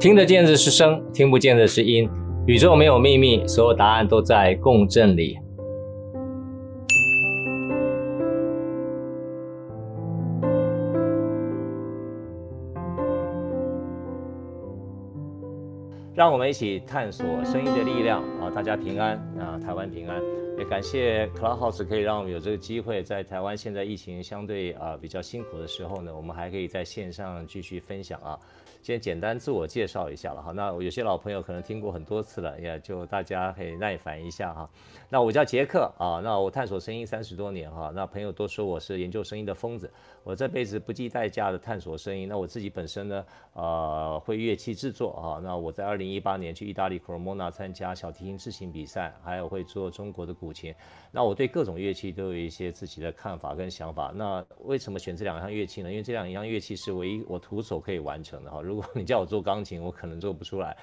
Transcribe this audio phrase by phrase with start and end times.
[0.00, 2.08] 听得见的是声，听不见的是音。
[2.46, 5.36] 宇宙没有秘密，所有答案都在共振里。
[16.14, 18.50] 让我们一起探索声音的力量啊！
[18.54, 19.58] 大家平安啊！
[19.58, 20.47] 台湾平安。
[20.58, 28.36] 也感谢 Clubhouse 可以让我们有这个机会，在台湾现在疫情相对啊比较辛苦的时候呢，我们还可以在线上继续分享啊。
[28.82, 34.68] 先简单自我介绍一下了哈，那有些老朋友可能听过很多次了，也就大家可以耐烦一下哈。
[35.08, 39.88] 那我叫杰克啊，那我探索声音三十多年哈，那朋友都说我是研究声音的疯子，
[40.28, 42.28] 我这辈子不计代价的探索声音。
[42.28, 43.24] 那我自己本身呢，
[43.54, 50.74] 呃，会乐器制作啊，那我在二零一八年去意大利 Cremona 参加小提琴制琴比赛，还有会做中国的古琴。
[51.10, 54.12] 那我对各种乐器都有一些自己的看法跟想法。
[54.14, 55.90] 那为什么选这两样乐器呢？
[55.90, 58.60] 因为这两样乐器是唯一我徒手可以完成的哈。
[58.60, 60.76] 如果你叫我做钢琴，我可能做不出来。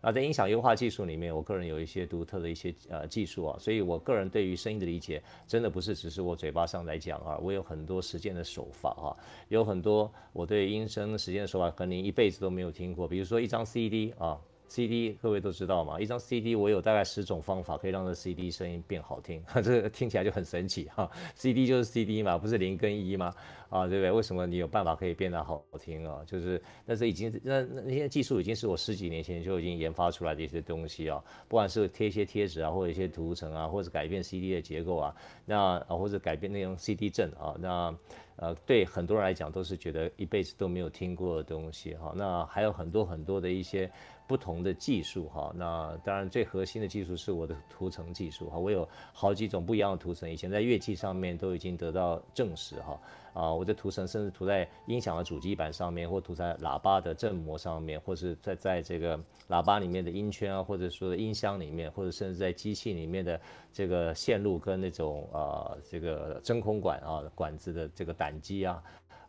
[0.00, 9.16] 那在音响优化技术里面，我个人有一些独特的一些呃技术啊，所以我个人对于声音的理解，真的不是只是我嘴巴上来讲啊，我有很多实践的手法啊，
[9.48, 14.40] 有很多我对音声实践的手法，可能您一辈子都没有听过，比如说一张 CD 啊。
[14.68, 21.10] CD 各位都知道嘛，一张 CD 我有大概十种方法可以让这 CD 声音变好听，哈 这听起来就很神奇哈。
[21.34, 23.32] CD 就是 CD 嘛，不是零跟一吗？
[23.68, 24.10] 啊，对不对？
[24.10, 26.22] 为什么你有办法可以变得好听啊？
[26.26, 37.96] 就是那是已经那那些技术已经是我十几年前就已经研发出来的一些东西啊，不管是贴一些贴纸啊，或者一些涂层啊，或者改变 CD 的结构啊，那啊或者改变那种 CD 阵啊，那
[38.36, 42.12] 呃对很多人来讲都是觉得一辈子都没有听过的东西哈。
[42.16, 43.90] 那还有很多很多的一些。
[44.26, 53.00] 不同的技术哈，那当然最核心的技术是我的涂层技术哈，我有好几种不一样的涂层，以前在乐器上面都已经得到证实哈，
[53.32, 59.16] 啊，我的涂层甚至涂在音响的主机板上面，或涂在喇叭的振膜上面，或是在在这个
[59.48, 63.40] 喇叭里面的音圈啊，或者说音箱里面，或者甚至在机器里面的
[63.72, 68.82] 这个线路跟那种啊这个真空管啊管子的这个胆机啊。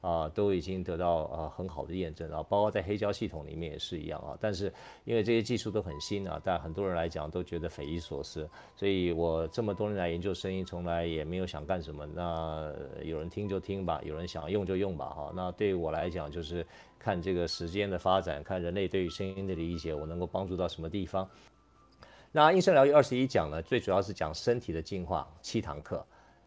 [0.07, 4.37] 啊，都已经得到啊很好的验证啊，包括在黑胶系统里面也是一样啊。
[4.39, 4.71] 但是
[5.03, 8.49] 因为这些技术都很新啊，但很多人来讲都觉得匪夷所思。
[8.73, 12.05] 所以我这么多年来研究声音，从来也没有想干什么。
[12.05, 12.73] 那
[13.03, 15.09] 有人听就听吧，有人想用就用吧。
[15.09, 16.65] 哈，那对于我来讲，就是
[16.97, 21.29] 看这个时间的发展，看人类对于声音的理解，我能够帮助到什么地方。
[22.31, 26.05] 那音声疗愈二十一讲呢，最主要是讲身体的进化七堂课，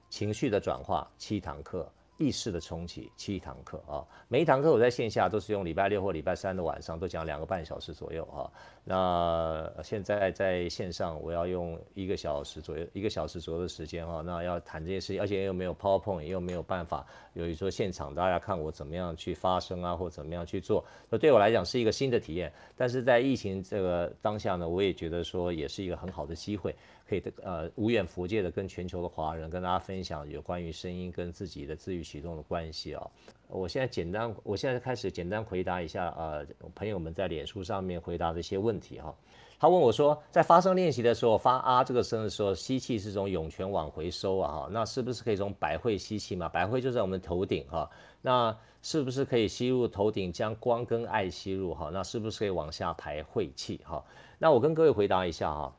[0.08, 1.86] 情绪的转化七堂课。
[2.20, 8.44] 意识的重启七堂课啊，每一堂课我在线下都是用礼拜六或礼拜三的晚上都讲两个半小时左右啊。
[8.92, 14.20] 那现在在线上我要用一个小时左右，一个小时左右的时间哈。
[14.20, 22.52] 那要谈这些事情，而且又没有 PowerPoint，又没有办法，由于说现场大家看我怎么样去发声啊，或怎么样去做，那对我来讲是一个新的体验。
[22.76, 26.74] 但是在疫情这个当下呢，我也觉得说也是一个很好的机会。
[27.08, 33.08] 可以，呃，无远弗届的跟全球的华人跟大家分享有关于声音跟自己的自愈启动的关系啊。
[33.50, 39.14] 我现在简单，我现在开始简单回答一下呃朋友们在脸书上面回答的一些问题哈。
[39.58, 46.48] 他问我说，在发声练习的时候发啊这个声的时候，吸气是从涌泉往回收啊哈，那是不是可以从百会吸气嘛？
[46.48, 47.90] 百会就在我们头顶哈，
[48.22, 51.90] 那是不是可以吸入头顶，将光跟爱吸入哈？
[51.92, 54.02] 那是不是可以往下排晦气哈？
[54.38, 55.76] 那我跟各位回答一下哈。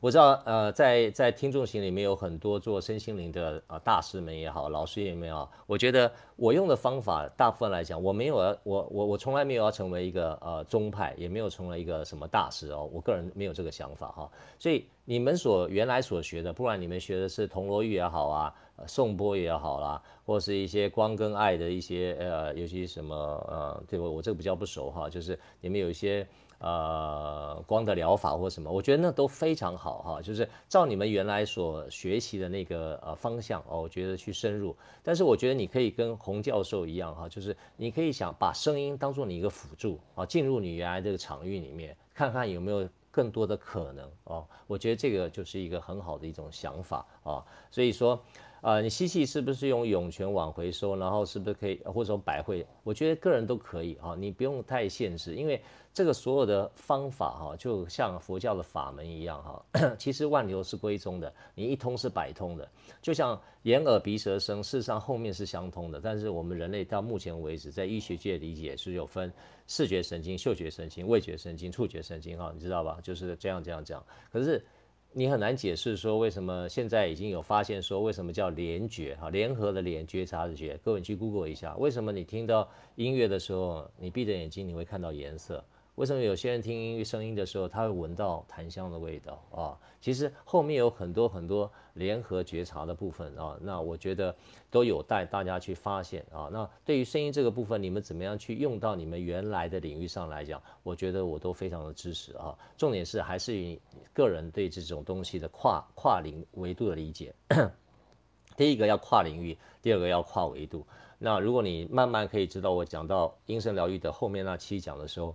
[0.00, 5.48] 我知道，呃，在在听众群里面有很多做身心灵的啊大师们也好，老师也没有。
[5.66, 12.88] 我觉得我用的方法，大部分来讲，我没有我我我从来没有要成为一个呃宗派，也没有成为一个什么大师哦。
[12.92, 14.30] 我个人没有这个想法哈。
[14.56, 26.24] 所以你们所原来所学的，不管你们学的是铜锣玉也好啊，呃颂钵也好啦，或是一些光跟爱的一些呃，尤其什么呃，对我我这个比较不熟哈，就是你们有一些。
[26.58, 34.76] 呃，光的疗法或什么，我觉得那都非常好哈，就是照你们原来所学习的那个呃方向哦，我觉得去深入。
[35.02, 44.44] 但是我觉得你可以跟洪教授一样哈，就是你可以想把声音当做你一个辅助啊，进入你原来这个场域里面，看看有没有更多的可能哦。
[44.66, 48.20] 我觉得这个就是一个很好的一种想法啊，所以说。
[48.60, 50.96] 啊、你吸气是不是用涌泉往回收？
[50.96, 52.66] 然后是不是可以，或者说百会？
[52.82, 55.62] 我觉得个人都可以啊，你不用太限制，因为
[55.94, 59.64] 这个所有的方法哈，就像佛教的法门一样哈，
[59.96, 62.68] 其实万流是归宗的，你一通是百通的。
[63.00, 69.32] 就像眼耳鼻舌身，事实上后面是相通的，但是我们人类到目前为止，在医学界理解是有分
[69.68, 72.98] 视觉神经、嗅觉神经、味觉神经、触觉神经哈，你知道吧？
[73.04, 74.04] 就是这样这样这样。
[74.32, 74.64] 可是。
[75.12, 80.78] 你很难解释说为什么现在已经有发现说为什么叫联觉哈，联合的联，觉察的觉。
[80.82, 85.64] 各位你去 Google 一下，为什么你听到音乐的时候，你闭着眼睛你会看到颜色，
[85.98, 89.76] 为什么有些人听音乐声音的时候，他会闻到檀香的味道啊？
[90.00, 93.58] 其实后面有很多很多联合觉察的部分啊。
[93.60, 94.32] 那我觉得
[94.70, 96.48] 都有待大家去发现啊。
[96.52, 102.56] 那对于声音这个部分，你们怎么样去用到你们原来的领域上来讲，我觉得我都非常的支持啊。
[102.76, 103.80] 重点是还是以
[104.14, 107.34] 个人对这种东西的跨跨领维度的理解。
[108.56, 110.86] 第一个要跨领域，第二个要跨维度。
[111.18, 115.34] 那如果你慢慢可以知道我讲到音声疗愈的后面那期讲的时候，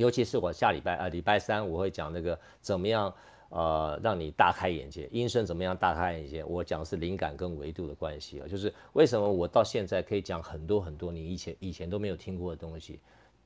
[0.00, 3.14] 尤其是我下礼拜啊礼拜三我会讲那个怎么样
[3.50, 6.42] 呃让你大开眼界，音声怎么样大开眼界？
[6.44, 12.98] 我讲是灵感跟维度的关系啊，就是为什么我到现在可以讲很多很多你以前以前都没有听过的东西，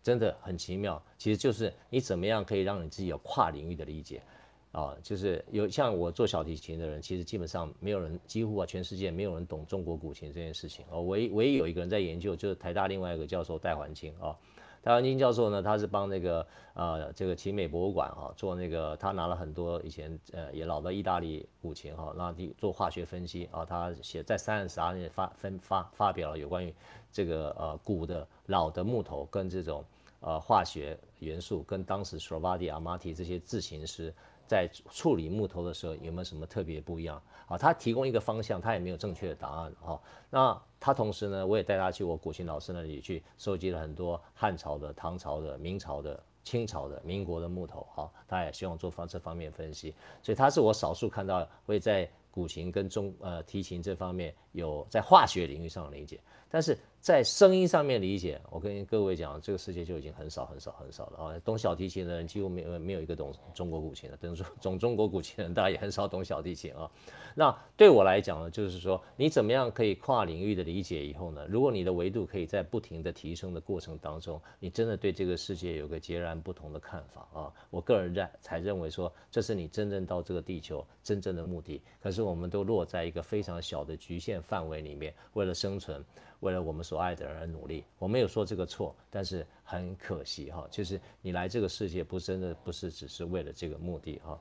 [0.02, 1.02] 真的很奇妙。
[1.18, 4.22] 其实就是你怎么样可以让你自己有跨领域的理解。
[4.70, 10.98] 啊，就是有像我做小提琴的人，其实基本上没有人，几乎啊全世界没有人懂中国古琴这件事情啊。
[10.98, 14.36] 唯唯一有一个人在研究，就是台大另外一个教授戴环清啊。
[14.84, 26.72] 戴环清教授呢，他是帮那个呃这个奇美博物馆哈做那个，他拿了很多以前呃也老的意大利古琴哈，那做化学分析啊，他写在《三十二年发分发发表了有关于
[27.10, 29.82] 这个呃古的老的木头跟这种
[30.20, 34.12] 呃化学元素跟当时 Stravadi、Amati 这些制琴师。
[34.46, 37.58] 在处理木头的时候有没有什么特别不一样啊？
[37.58, 40.00] 他提供一个方向，他也没有正确的答案哈。
[40.30, 48.10] 那他同时呢，我也带他去我古琴老师那里去收集了很多汉朝的、唐朝的、明朝的、清朝的、民国的木头哈。
[48.26, 56.78] 他也希望做方这方面分析，所以他是我少数看到会在古琴跟中呃提琴这方面有在化学领域上的理解，但是。
[57.04, 61.38] 在声音上面理解，我跟各位讲，这个世界就已经很少很少很少了啊！
[61.40, 66.90] 懂小提琴的人几乎没有没有一个懂中国古琴的，等于说 懂中国古琴的人，大家也很少懂小提琴啊。
[67.34, 71.44] 那对我来讲呢，就是说你怎么样可以跨领域的理解以后呢？
[71.46, 77.52] 如果你的维度可以在不停的提升的过程当中，你真的对这个世界有个截然不同的看法啊！
[77.68, 81.82] 我个人认才认为说，这是你真正到这个地球真正的目的。
[82.02, 86.02] 可是我们都落在一个非常小的局限范围里面，为了生存。
[86.44, 94.38] 为了我们所爱的人而努力，我没有说这个错，但是很可惜哈，就是你来这个世界不真的不是只是为了这个目的哈。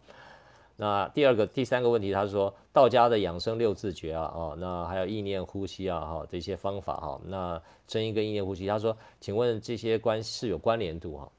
[0.75, 11.31] 那第二个、第三个问题，他说道家的养生六字诀啊，哦，那还有意念呼吸啊，哈，这些方法哈，那声音跟意念呼吸，他说，请问这些关系有关联度哈？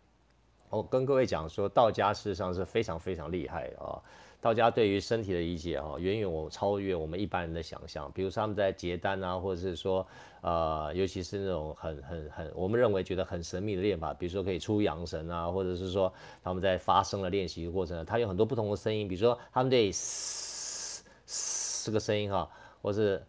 [0.70, 4.00] 我跟各位讲说，道家事实上是非常非常厉害啊。
[4.40, 8.12] 道家对于身体的理解啊，远远我超越我们一般人的想象。
[8.12, 10.06] 比如说他们在结丹啊，或者是说，
[10.44, 16.12] 呃，尤其是那种很很很，我们认为觉得很神秘的练法，比如说可以出阳神啊，或者是说
[16.43, 22.46] 他们在发声的练习过程，他有很多不同的声音，比如说他们对嘶嘶这个声音哈，
[22.82, 23.25] 或是。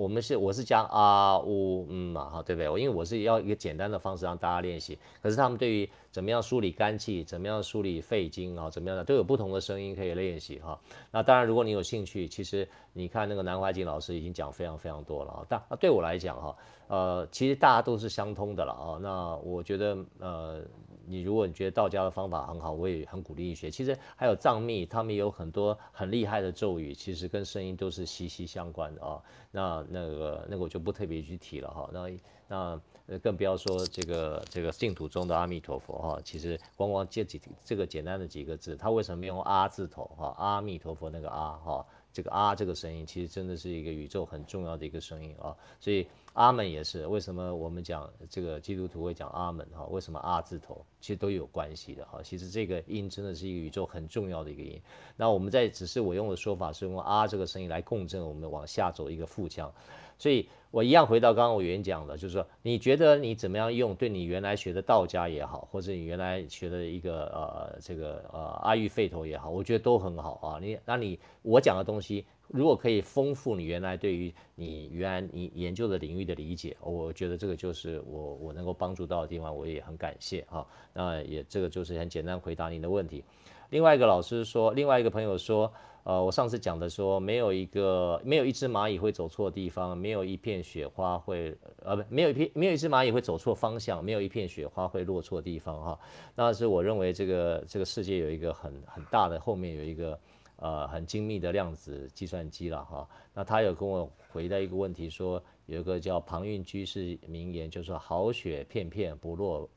[0.00, 2.70] 我们是我是讲啊呜嗯嘛哈，对不对？
[2.70, 10.80] 我因为我是要一个简单的方式让大家练习，可是他们对于怎么样梳理肝气，怎么样梳理肺经啊，怎么样的都有不同的声音可以练习哈。
[11.10, 15.44] 那当然，如果你有兴趣，其实你看那个南怀瑾老师已经讲非常非常多了啊。
[15.50, 16.56] 但那对我来讲哈，
[16.88, 18.98] 呃，其实大家都是相通的了啊。
[19.02, 20.62] 那我觉得呃。
[21.10, 23.70] 你如果你觉得道家的方法很好，我也很鼓励你学。
[23.70, 29.20] 其实还有藏密，他们有很多很厉害的咒语，其实跟声音都是息息相关的啊。
[29.50, 31.90] 那那个那个我就不特别去提了哈。
[31.92, 36.20] 那那更不要说这个这个净土中的阿弥陀佛哈。
[36.24, 40.34] 其实光光这几这个简单的几个字，他为什么用阿字头哈？
[40.38, 45.56] 阿弥陀佛那个阿哈，这个阿这个声音其实真的是一个宇宙很重要的一个声音啊。
[45.80, 46.06] 所以。
[46.34, 49.84] 阿门也是，为什么我们讲这个基督徒会讲阿门哈？
[49.90, 52.20] 为什么阿字头其实都有关系的哈？
[52.22, 54.80] 其实这个音真的是一个宇宙很重要的一个音。
[55.16, 59.72] 那我们在只是我用的说法是用阿这个声音来共振我们往下走一个腹腔。
[60.18, 70.58] 所以我一样回到刚刚我原讲的，就是说你觉得你怎么样用，对你原来学的道家也好，或者你原来学的一个呃这个呃阿育吠陀也好，我觉得都很好啊。
[70.62, 72.24] 你那你我讲的东西。
[72.52, 80.66] 如果可以丰富你原来对于你原来你研究的领域的理解，我觉得这个就是我我能够帮助到的地方，我也很感谢哈。
[80.92, 83.22] 那也这个就是很简单回答您的问题。
[83.70, 95.98] 另外一个老师说，另外一个朋友说，呃，我上次讲的说，没有一个没有一只蚂蚁会走错地方，没有一片雪花会呃不没有一片没有一只蚂蚁会走错方向，没有一片雪花会落错地方哈。
[96.34, 100.18] 那是我认为这个这个世界有一个很很大的后面有一个。
[100.60, 103.08] 呃，很精密的量子计算机了哈。
[103.32, 109.68] 那他有跟我回答一个问题说，有一个叫庞韵居士名言，就是说好雪片片不落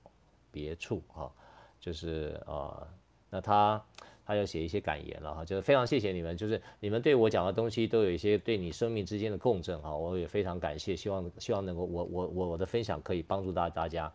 [0.51, 1.31] 别处哈，
[1.79, 2.87] 就是、呃，
[3.29, 3.81] 那他
[4.25, 14.11] 他有写一些感言了哈，就是非常谢谢你们，就是你们对我讲的东西都有一些对你生命之间的共振哈，我也非常感谢，希望希望能够我我我我的分享可以帮助大大家。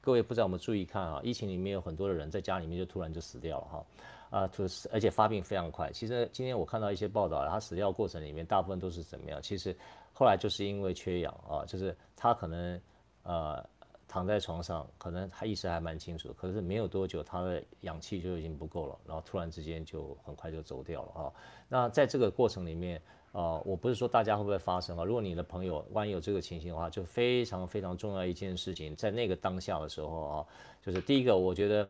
[0.00, 1.20] 各位不知道我们注意看啊？
[1.24, 3.86] 疫情里面有很多的人在家里面就突然就死掉了哈，
[4.30, 5.90] 啊，就是而且发病非常快。
[5.92, 9.40] 其实今天我看到一些报道，他死掉过程里面大部分都是怎么样？
[9.42, 9.76] 其实
[10.12, 12.80] 后来就是因为缺氧啊，就是他可能
[13.22, 13.64] 呃。
[14.10, 21.32] 躺在床上，可能他意识还蛮清楚，可是没有多久，他的氧气就已经不够了，然后突然之间就很快就走掉了啊。
[21.68, 22.98] 那在这个过程里面，
[23.32, 30.46] 呃，我不是说大家会不会发生啊，如果你的朋友万一有这个情形的话，就非常非常重要一件事情，在那个当下的时候啊，
[30.80, 31.86] 就是第一个，我觉得，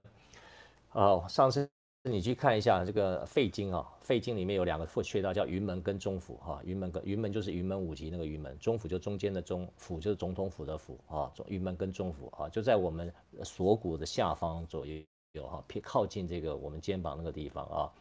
[0.94, 1.70] 呃，上次。
[2.10, 13.12] 你去看一下这个肺经啊，肺经里面有两个穴道叫云门跟中府哈，云门跟云门就是云门五级那个云门，中府就中间的中，府就是总统府的府啊，云门跟中府啊，就在我们
[13.42, 17.92] 锁骨的下方左右有哈，偏靠近这个我们肩膀那个地方啊。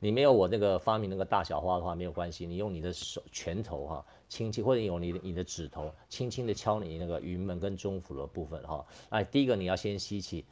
[0.00, 8.86] 你没有我那个发明那个大小花的话没有关系，你用你的手拳头哈，轻轻或者用你你的指头轻轻的敲你那个云门跟中府的部分哈。
[9.08, 10.44] 哎，第一个你要先吸气。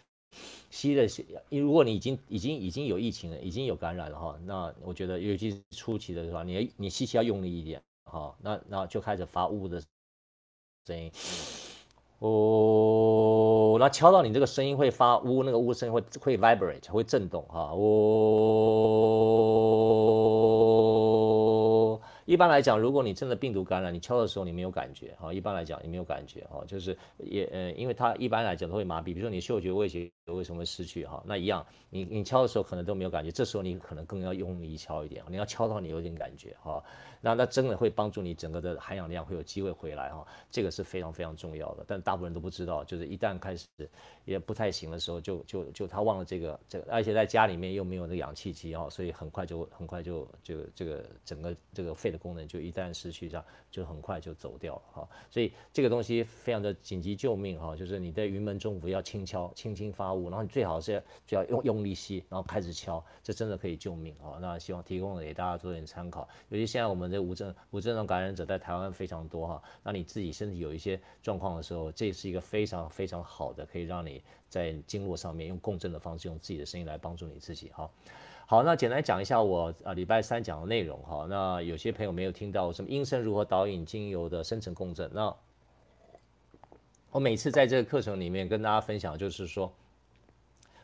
[0.71, 1.07] 吸的，
[1.51, 9.81] 如果你已经已经已经有疫情了，已经有感染了哈，那我觉得尤其是初期的时候，你你吸气要用力一点哈，那那就开始发呜的
[10.87, 11.11] 声音，
[12.19, 17.83] 哦，那敲到你这个声音会发呜，那个呜声会会 vibrate 会震动哈，哦。
[22.27, 25.33] 一般来讲，如果你真的病毒感染，你敲的时候你没有感觉哈。
[25.33, 31.23] 一般来讲你没有感觉哈，就是也呃，因为它一般来讲都会麻痹，比如说你嗅觉味觉为什么会失去哈？
[31.25, 36.83] 那一样，你你敲的时候可能都没有感觉，这时候你可能更要用力敲一点，你要敲到你有点感觉哈。
[37.21, 41.85] 那那真的会帮助你整个的含氧量会有机会回来哈，这个是非常非常重要的。
[41.87, 43.67] 但大部分人都不知道，就是一旦开始
[44.25, 55.09] 也不太行的时候，就就就他忘了这个这个，而且在家里面又没有那个氧气机哦，所以很快就很快就就这个整个这个肺的功能就一旦失去，这样就很快就走掉了哈。
[55.31, 64.39] 所以这个东西非常的紧急救命哈，就是你的云门中府要轻敲，轻轻发物，然后你最好是就要用用力吸，然后开始敲，这真的可以救命啊。
[64.41, 77.91] 那希望提供给大家做点参考，尤其现在我们无症无症状感染者在台湾非常多哈，那你自己身体有一些状况的时候，这是一个非常非常好的，可以让你在经络上面用共振的方式，用自己的声音来帮助你自己哈。
[78.47, 81.27] 好，那简单讲一下我啊礼拜三讲的内容哈。
[81.29, 85.35] 那有些朋友没有听到什么音声如何导引精油的生成共振，那
[87.11, 89.73] 我每次在这个课程里面跟大家分享，就是说。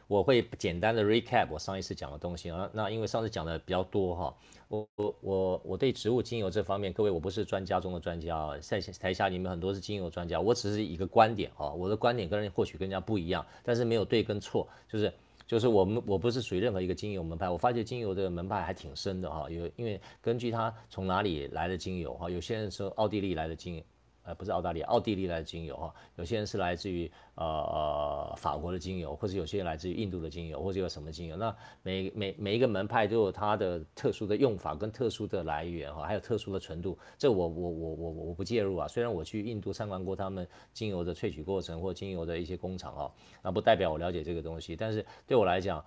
[0.09, 4.37] 我会简单的 recap 我上一次讲的东西啊，那因为上次讲的比较多哈，
[4.69, 15.13] 我我我我对植物精油这方面，各位我不是专家中的专家啊，在台下你们很多是精油专家，我只是一个观点啊，我的观点跟人或许跟人家不一样，但是没有对跟错，就是
[15.47, 23.83] 就是我们我不是属于任何一个精油门派，我发觉精油的门派还挺深的哈，有因为根据它从哪里来的精油哈，有些人说奥地利来的精油。
[24.25, 31.37] 呃，不是澳大利亚，奥地利来的精油哈，有些人是来自于呃呃法国的精油，或者有些人来自于印度的精油，或者有什么精油。
[31.37, 36.97] 那每每每一个门派都有它的特殊的用法跟特殊的来源哈，还有特殊的纯度。
[37.19, 38.87] 这我我我我我不介入啊。
[38.87, 43.11] 虽然我去印度参观过他们精油的萃取过程或精油的一些工厂啊，
[43.43, 44.77] 那不代表我了解这个东西。
[44.77, 45.85] 但是对我来讲，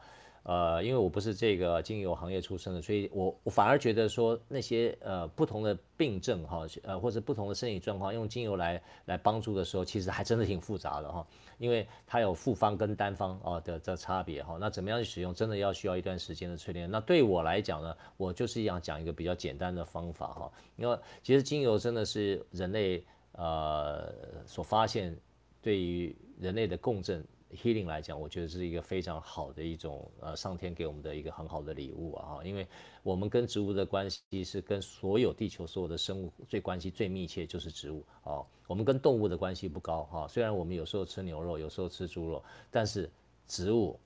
[0.48, 11.25] 呃，因为我不是这个精油行业出身的，所以我我反而觉得说那些呃不同的病症哈，呃或者不同的身体状况，用精油来来帮助的时候，其实还真的挺复杂的哈，
[11.58, 14.56] 因为它有复方跟单方啊的这差别哈。
[14.62, 16.92] 那怎么样去使用，真的要需要一段时间的淬炼。
[16.92, 24.14] 那对我来讲呢，我就是想讲一个比较简单的方法哈，因为其实精油真的是人类呃
[24.46, 25.18] 所发现
[25.60, 27.25] 对于人类的共振。
[27.56, 32.40] Healing 来讲，我觉得是一个非常好的一种呃，上天给我们的一个很好的礼物啊！
[32.44, 32.68] 因为
[33.04, 38.46] 我们跟植物的关系是跟所有地球所有的生物最关系最密切，就是植物啊。
[38.68, 43.10] 我们跟动物的关系不高哈，虽然我们有时候吃牛肉，有时候吃猪肉，但是
[43.48, 44.00] 植物。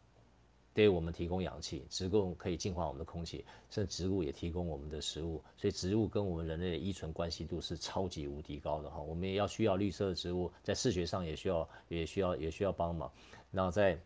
[0.72, 9.02] 给我们提供氧气，植物可以净化我们的空气，甚至植物也提供我们的食物，所以植物跟我们人类的依存关系度是超级无敌高的哈。
[9.02, 13.12] 我们也要需要绿色的植物，在视觉上也需要，也需要，也需要帮忙。
[13.52, 14.00] 那在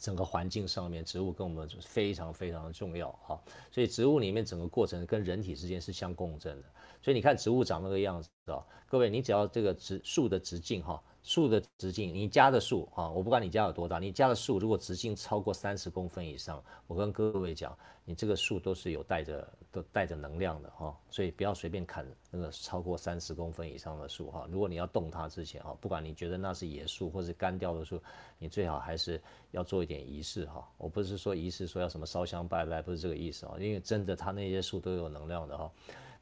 [0.00, 3.40] 整个环境上面，植物跟我们非常非常的重要哈。
[3.70, 6.68] 所以植物里面整个过程跟人体之间是相共振的。
[7.00, 11.02] 所以你看植物长那个样子啊，各位，你只要这个植树的直径哈。
[11.24, 24.46] 树的直径，你家的树啊，我不管你家有多大，你家的树如果直径超过三十公分以上，我跟各位讲，你这个树都是有带着都带着能量的哈，所以不要随便砍那个超过三十公分以上的树哈。
[24.50, 28.00] 如果你要动它之前哈，不管你觉得那是野树或是干掉的树，
[28.38, 30.64] 你最好还是要做一点仪式哈。
[30.76, 35.72] 我不是说仪式说要什么烧香拜拜，不是这个意思啊，因为真的它那些树都有能量的哈。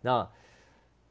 [0.01, 0.31] 那。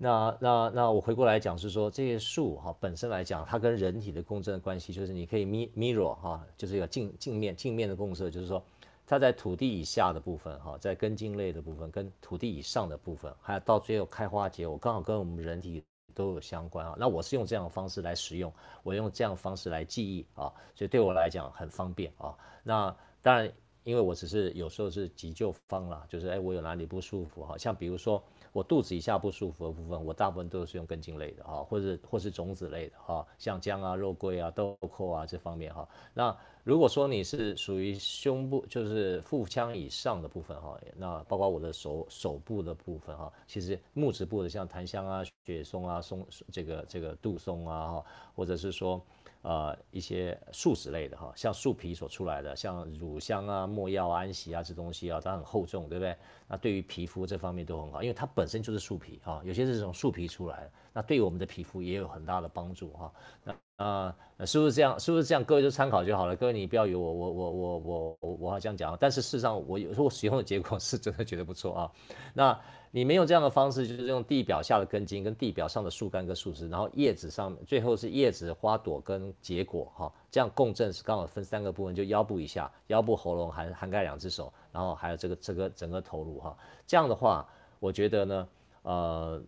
[0.01, 8.63] 那那那我回过来讲是说，这些树哈本身来讲，它跟人体的共振的关系，就是你可以 mirror 哈，就是一个镜镜面镜面的共振，就是说
[9.09, 16.95] 它在土地以下的部分哈，在根茎类的部分跟土地以上的部分，还有到最后开花结果，刚好跟我们人体都有相关啊。
[16.95, 22.37] 那我是用这样的方式来使用，我用这样的方式来记忆啊，所以对我来讲很方便啊。
[22.61, 23.51] 那当然，
[23.83, 28.23] 因为我只是有时候是急救方啦，就是哎我有哪里不舒服哈，像比如说。
[28.51, 35.87] 我肚子以下不舒服的部分，我大部分都是用根茎类的哈，或者或是种子类的哈，像姜啊、肉桂啊、豆蔻啊这方面哈。
[36.13, 49.01] 那如果说你是属于胸部，就是腹腔以上的部分哈，那包括我的手手部的部分哈，其实木质部的像檀香啊、雪松啊、松这个这个杜松啊哈，或者是说。
[49.41, 56.13] 呃，一些树脂类的哈，像树皮所出来的，像乳香啊、没药、安息啊这东西啊，它很厚重，对不对？
[56.45, 63.13] 那对于皮肤这方面都很好，因为它本身就是树皮啊，有些是这种树皮出来的，那对我们的皮肤也有很大的帮助哈。
[63.43, 64.15] 那啊，
[64.45, 64.99] 是不是这样？
[64.99, 65.41] 是不是这样？
[65.41, 66.35] 各位就参考就好了。
[66.35, 71.91] 各位你不要以为我我我我我我我好这样讲，但是事实上我有时候使用的结果是真的觉得不错啊。
[72.33, 72.59] 那。
[72.91, 87.47] 你没有这样的方式，就是用地表下的根茎跟地表上的树干跟树枝，然后叶子上最后是叶子、花朵跟结果，哈，这样共振是刚好分三个部分，就腰部以下、腰部、喉咙含涵盖两只手，然后还有这个这个整个头颅，哈，这样的话，
[87.79, 88.47] 我觉得呢，
[88.81, 89.41] 呃，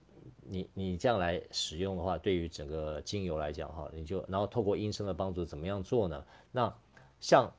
[0.44, 6.24] 你你这样来使用的话，对于整个精油来讲，哈，你就然后透过音声的帮助，怎么样做呢？
[6.52, 6.74] 那
[7.20, 7.52] 像。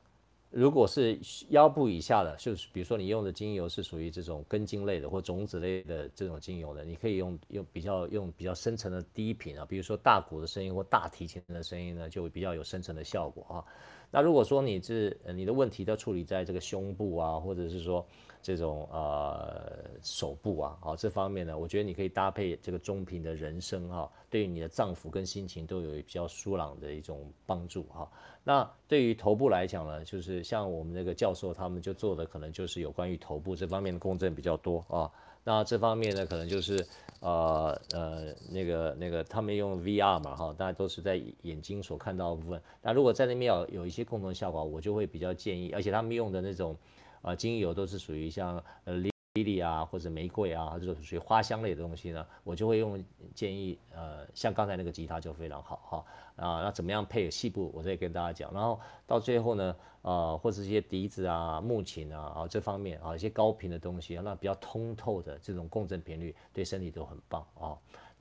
[0.53, 1.19] 如果是
[1.49, 13.65] 腰部以下的，就是比如说你用的精油是属于这种根茎类的或种子类的这种精油的，你可以用用比较用比较深层的低频啊，比如说大鼓的声音或大提琴的声音呢，就会比较有深层的效果啊。
[14.11, 18.05] 那如果说你是你的问题都处理在这个胸部啊，或者是说。
[18.43, 28.07] 这种呃手部啊，好这方面呢，我觉得你可以搭配这个中频的人声哈，对于你的脏腑跟心情都有比较舒朗的一种帮助哈。
[28.43, 35.09] 那对于头部来讲呢，就是像我们那个教授他们就做的可能就是有关于头部这方面的共振比较多啊。
[35.45, 36.85] 那这方面呢，可能就是
[37.21, 42.61] 呃呃那个那个他们用 VR 嘛哈，大家都是在眼睛所看到的部分。
[42.81, 46.75] 那如果在那边有有一些共同效果，我就会比较建议，而且他们用的那种。
[47.23, 49.11] 啊，精油都是属于像呃莉
[49.43, 56.05] 莉啊或者玫瑰啊，这种属于花香类的东西呢，我就会用建议呃，像刚才那个吉他就非常好哈
[56.35, 58.53] 啊，那怎么样配细部，我再跟大家讲。
[58.53, 67.75] 然后到最后呢，呃，或者一些笛子啊、木琴啊啊这方面啊一些高频的东西，那比较通透的这种共振频率，对身体都很棒啊。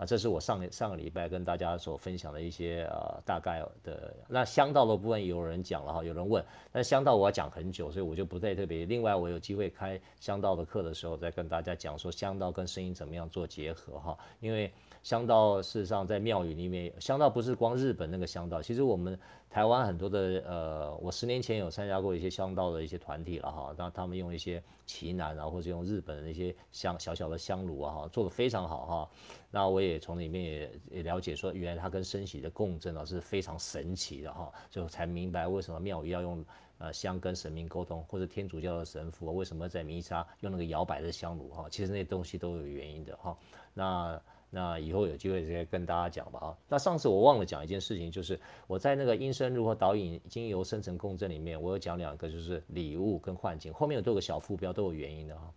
[0.05, 4.15] 这是我上上个礼拜跟大家所分享的一些呃大概的。
[4.29, 8.85] 那香道的部分有人讲了哈，有人问，但香道我要讲很久，所以我就不再特别。
[8.85, 14.73] 另外我有机会开香道的课的时候，再跟大家讲说香道跟声音怎么样做结合哈，因为。
[15.03, 19.19] 香道事实上在庙宇里面，香道不是光日本那个香道，其实我们
[19.51, 29.11] 台湾很多的呃，我十年前有参加过一些香道的一些团体了哈，那他们用一些奇楠啊，或者用日本的那些香小小的香炉啊哈，做的非常好哈。
[29.51, 36.45] 那我也从里面也也了解说，原来它跟生息的共振啊是非常神奇的哈，就才明白为什么庙宇要用
[36.79, 43.37] 呃香跟神明沟通，或者天主教的神父为什么在弥撒用那个摇摆的香炉哈，其实那些东西都有原因的哈。
[43.75, 44.23] 那
[44.55, 46.57] 那以后有机会再跟大家讲吧啊。
[46.69, 55.51] 那上次我忘了讲一件事情，就是我在那个音声如何导引精油生成共振里面，我有讲两个，就是礼物跟幻境，后面有都有个小副标，都有原因的哈。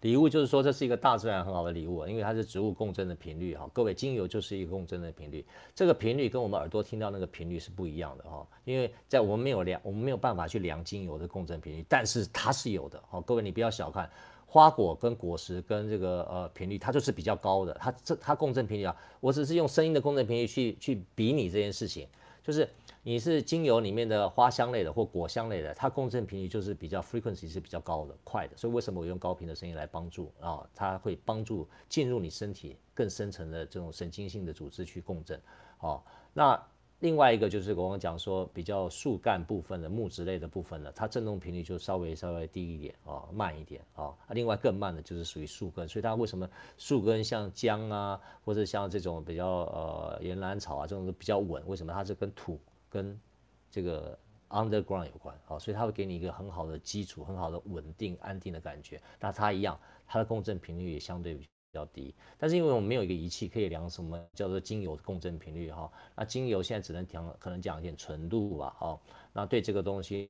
[0.00, 3.70] 礼物就是说这是一个大自然很好的礼物，因为它是植物共振的频率哈。
[3.72, 8.44] 各位，精油就是一个共振的频率，这个频率跟我们耳朵听到那个频率是不一样的哈。
[8.64, 13.20] 因为在我们没有量，我们没有办法去量精油的共振频率，但是它是有的哈。
[13.20, 14.10] 各位，你不要小看。
[14.52, 22.06] 花果跟果实跟这个呃频率，它就是比较高的，它这它共振频率啊，我只是用声音的共振频率去去比拟这件事情，
[22.42, 22.68] 就是
[23.02, 30.68] 你是精油里面的花香类的或果香类的，它共振频率就是比较 frequency 是比较高的，快的，所以为什么我用高频的声音来帮助啊？
[30.74, 35.40] 它会帮助进入你身体更深层的这种神经性的组织去共振，
[35.78, 36.62] 好，那。
[37.02, 44.14] 另外一个就是我刚刚讲说比较树干部分的木质类的部分呢，它振动频率就稍微稍微低一点啊，慢一点啊。
[44.28, 51.60] 另外更慢的就是属于树根，所以它为什么树根像姜啊，或者像这种比较呃岩兰草啊这种都比较稳？
[51.66, 53.20] 为什么它是跟土跟
[53.68, 54.16] 这个
[54.48, 55.58] underground 有关啊？
[55.58, 59.02] 所以它会给你一个很好的基础，很好的稳定安定的感觉。
[59.18, 61.48] 那它一样，它的共振频率也相对比。
[61.72, 69.00] 比较低，但是因为我们没有一个仪器可以量什么叫做精油共振频率哈，那精油现在只能讲可能讲一点纯度吧，哈，
[69.32, 70.28] 那对这个东西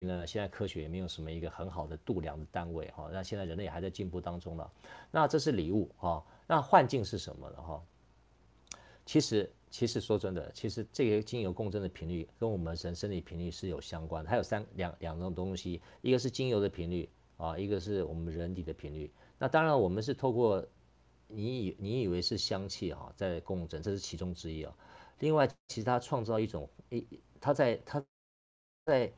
[0.00, 4.70] 呢，现在科学也没有什么一个很好的度量的单位哈，那现在人类也还在进步当中了，
[5.10, 7.82] 那这是礼物哈，那幻境是什么呢哈？
[9.06, 20.62] 其实其实说真的，其实这个精油共振的频率跟我们人生理频率是有相关的，还有三两两种东西，一个是精油的频率啊，一个是我们人体的频率，那当然我们是透过。
[21.34, 24.74] 你以你以为是香气哈，在共振，这是其中之一啊。
[25.18, 27.06] 另外，其实它创造一种，一，
[27.40, 28.04] 它在它
[28.84, 29.12] 在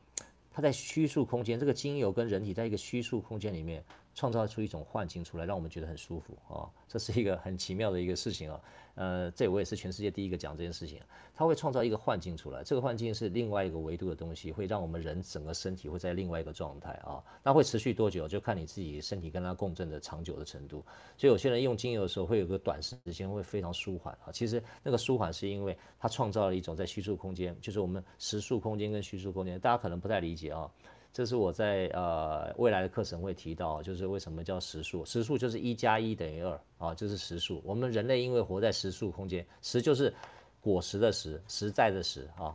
[0.51, 3.83] 它在虚数空间，这个精油跟人体在一个虚数空间里面。
[4.15, 8.59] 创造出一种幻境出来，让我们觉得很舒服啊，这是一个很奇妙的一个事情啊。
[8.95, 11.01] 呃，这我也是全世界第一个讲这件事情。
[11.35, 17.21] 它会创造一个幻境出来，这个幻境是另外一个维度的东西，会让我们人整个身体会在另外一个状态啊。
[17.43, 20.81] 那会持续多久，就看你自己身体跟它共振的长久的程度。
[21.17, 24.31] 所以有些人用精油的时候，会有个短时间会非常舒缓啊。
[24.31, 30.71] 其实那个舒缓是因为它创造了一种在虚数空间，就是我们实数空间跟虚数空间，大家可能不太理解啊。
[31.15, 35.05] 这是我在呃未来的课程会提到，就是为什么叫实数？
[35.05, 37.61] 实数就是一加一等于二啊，就是实数。
[37.63, 40.13] 我们人类因为活在实数空间，实就是
[40.59, 42.53] 果实的实，实在的实啊，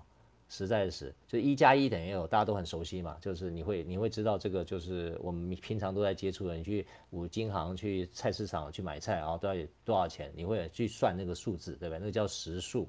[0.51, 3.17] 实在的实，就一加一等于二，大家都很熟悉嘛。
[3.23, 10.31] 就是你会你会知道这个，就是我们平常都在接触的，你去五金行、去菜市场去买菜啊，都要有多少钱？
[10.37, 11.99] 你会去算那个数字，对不对？
[11.99, 12.87] 那个叫实数。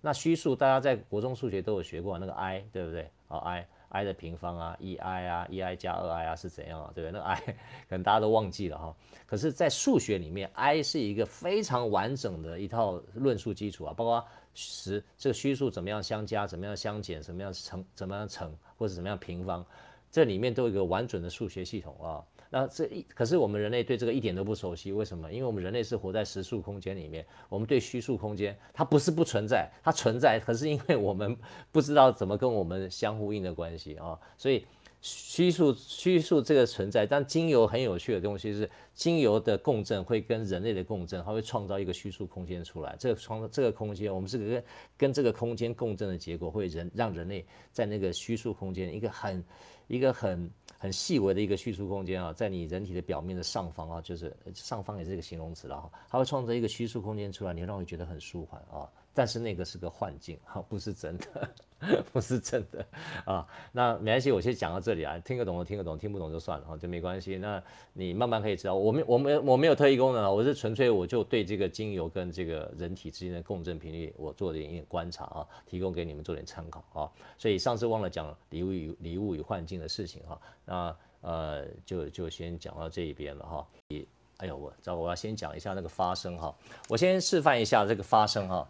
[0.00, 3.10] 那虚数，大家在国中数学都有学过那个 i，对不对？
[3.26, 3.68] 啊，i。
[3.90, 6.90] I 的平方啊，，e i 啊，，e i 加二 i 啊是怎样啊？
[6.94, 7.18] 对不对？
[7.20, 7.40] 那 i
[7.88, 8.94] 可能大家都忘记了哈。
[9.26, 14.24] 可是，在数学里面，i 是一个非常完整的一套论述基础啊，包括
[14.54, 19.64] 实这个虚数怎么样相加，怎么样相减，怎么样乘，怎么样乘，或者怎么样平方，
[20.10, 22.24] 这里面都有一个完整的数学系统啊。
[22.50, 25.30] 那这一可是我们人类对这个一点都不熟悉，为什么？
[25.30, 31.36] 因为我们人类是活在实数空间里面，我们对虚数空间它不是不存在，它存在，可是因为我们
[31.70, 34.64] 不知道怎么跟我们相呼应的关系啊，所以
[35.00, 37.06] 虚数虚数这个存在。
[37.06, 42.96] 但精油很有趣的东西是，精油的共振会跟人类的共振，它会创造一个虚数空间出来。
[42.98, 44.64] 这个创造这个空间，我们是跟
[44.96, 49.44] 跟这个空间共振的结果，会人让人类在那个虚数空间一个很
[49.88, 50.48] 一个很。
[50.80, 58.88] 很细微的一个虚数空间啊，在你人体的表面的上方啊，就是上方也是一个形容词了哈，它会创造一个虚数空间出来，你让你觉得很舒缓啊。
[59.12, 62.86] 但是那个是个幻境哈，不是真的， 不是真的
[63.24, 63.44] 啊。
[63.72, 67.36] 那没关系，我先讲到这里啊，听得懂就听得懂，听不懂就算了哈，就没关系。
[67.36, 67.60] 那
[67.92, 77.10] 你慢慢可以知道，我没我没我没有特异功能啊，我是纯粹我就对这个精油跟这个人体之间的共振频率，我做了一点观察啊，提供给你们做点参考啊。
[77.36, 83.66] 所以上次忘了讲礼物与礼物与幻境的事情哈，那呃就就先讲到这一边了哈。
[83.88, 84.06] 你
[84.38, 86.54] 哎呦我，找我要先讲一下那个发声哈，
[86.88, 88.68] 我先示范一下这个发声哈。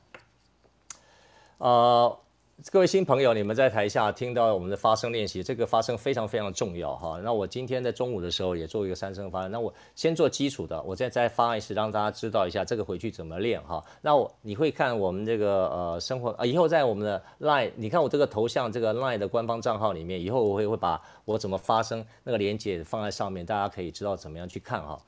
[1.58, 2.20] 呃，
[2.72, 7.20] 各位新朋友，你们在台下听到我们的发声练习，这个发声非常非常重要哈。
[7.22, 13.82] 那我今天在中午的时候也做一个三声发声，那我先做基础的，我再再发一次，让大家知道一下这个回去怎么练哈。
[14.02, 25.00] 那我你会看我们这个呃生活啊，以后在我们的 Line，你看我这个头像这个 Line 的官方账号里面，以后我会会把我怎么发声那个连接放在上面，大家可以知道怎么样去看哈。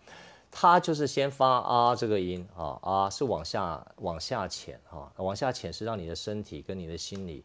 [0.51, 7.45] 它就是先发啊这个音啊啊是往下往下潜啊，往下潜是让你的身体跟你的心理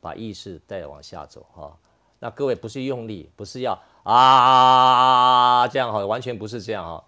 [0.00, 1.76] 把意识带往下走哈。
[2.18, 7.04] 那各位不是用力，不是要啊这样哈，完全不是这样哈。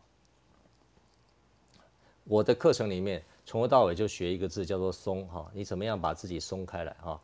[2.24, 7.20] 我的课程里面从头到尾就学一个字叫做松哈，你怎么样把自己松开来哈？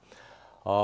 [0.64, 0.74] 哦。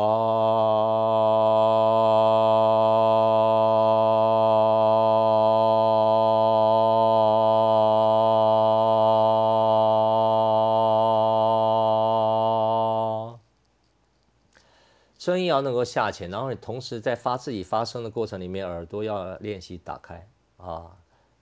[15.54, 20.96] 要能够下潜，然后你同时在发自己发声的过程里面，耳朵要练习打开啊，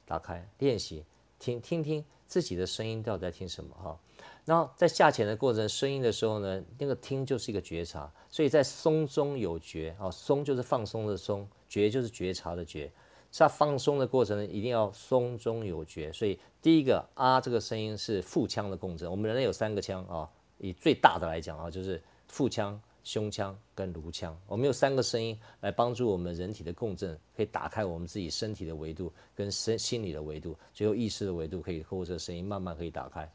[0.04, 1.04] 打开练习
[1.38, 3.98] 听听听自己的声音到底在听什么哈。
[4.44, 12.92] 然后在下潜的过程声音的时候呢，那个听就是一个觉察，所以在松中有觉啊，松就是放松的松，觉就是觉察的觉。
[13.30, 16.12] 在放松的过程呢，一定要松中有觉。
[16.12, 19.10] 所以第一个啊，这个声音是腹腔的共振。
[19.10, 22.02] 我们人类有三个腔啊，以最大的来讲啊，就是。
[22.28, 33.30] 腹腔、胸腔跟颅腔，我们有三个声音来帮助我们人体的共振，可以打开我们自己身体的维度跟身心理的维度，最后意识的维度可以透过这个声音慢慢可以打开。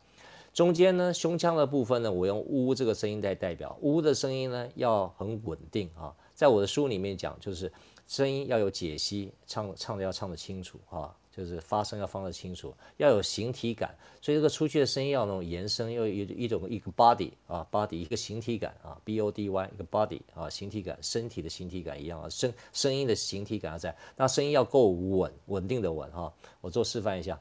[0.54, 7.72] 中间呢，胸腔的部分呢，我用呜这个声音来代表，呜的声音呢要很稳定啊，在我的书里面讲，就是
[8.08, 11.16] 声音要有解析，唱唱的要唱得清楚啊。
[11.38, 27.40] 就是发声要放得清楚，要有形体感，所以这个出去的声音要那种延伸，要有一一种一个 body 啊，body 一个形体感啊，b o d y 一个 body 啊，形体感，身体的形体感一样啊，声声音的形体感要在，那声音要够稳，稳定的稳哈，我做示范一下，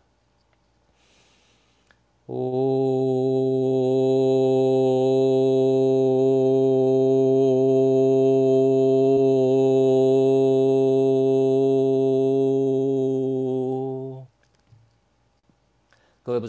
[2.27, 2.35] 各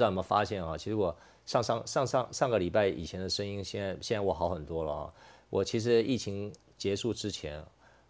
[0.07, 0.77] 道有没有发现啊？
[0.77, 1.15] 其实我
[1.45, 5.13] 上上上上上个礼拜以前的声音，现在现在我好很多了啊！
[5.49, 7.63] 我其实疫情结束之前，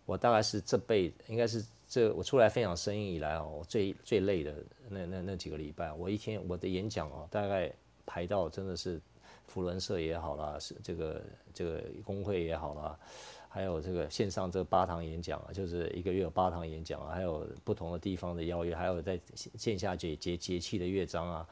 [0.05, 4.55] 我大概是这辈应该是这我出来分享声音以来啊，我最最累的
[4.89, 7.71] 那那那几个礼拜，我一天我的演讲啊，大概
[8.05, 8.99] 排到真的是
[9.47, 11.21] 福伦社也好啦，是这个
[11.53, 12.97] 这个工会也好啦。
[13.49, 21.47] 还有这个线上这个八堂演讲啊，就是一个月有八堂演讲啊，还有不同的地方的邀约，还有在线下节节节气的乐章啊，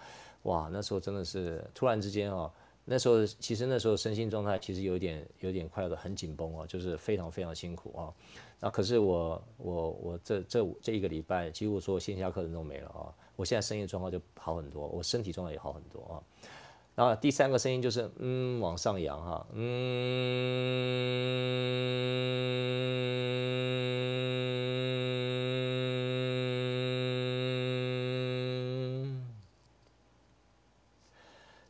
[0.46, 2.52] 哇，那时候真的是突然之间啊，
[2.86, 8.14] 那时候其实那时候身心状态其实有点有点快要的很紧绷哦，就是非常非常辛苦啊。
[8.60, 16.22] 那可是我我我这这这一个礼拜几乎所有线下课程都没了啊，我现在生意状况就好很多，我身体状态也好很多啊。
[16.94, 19.96] 然后第三个声音就是嗯，往上扬哈，嗯。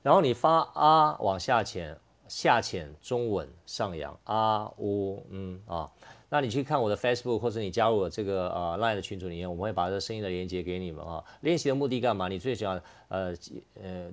[0.05, 5.89] 然后你发啊，往下潜，下潜中稳上扬啊呜嗯啊。
[6.29, 11.23] 那你去看我的 Facebook 或者你加入我这个呃 Line 的群组里面，我们会把这声音的连接给你们啊。
[11.41, 12.27] 练习的目的干嘛？
[12.27, 13.33] 你最喜欢呃
[13.81, 14.11] 呃。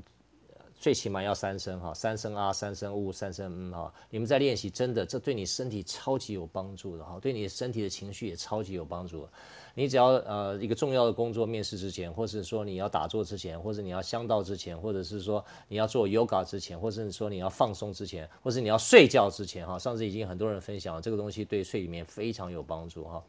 [0.83, 3.95] 最起码要三声哈，三声啊，三声呜，三声嗯哈。
[4.11, 9.25] 你们在练习，真的，这对你身体超级有帮助的哈，对你身体的情绪也超级有帮助。
[9.75, 19.79] 你只要呃一个重要的工作面试之前，或是说你要打坐之前，或者你要香道之前，或者是说你要做 yoga 之前，或者是说你要放松之前，或是你要睡觉之前哈。
[19.79, 23.23] 上次已经很多人分享了这个东西，对睡眠非常有帮助哈。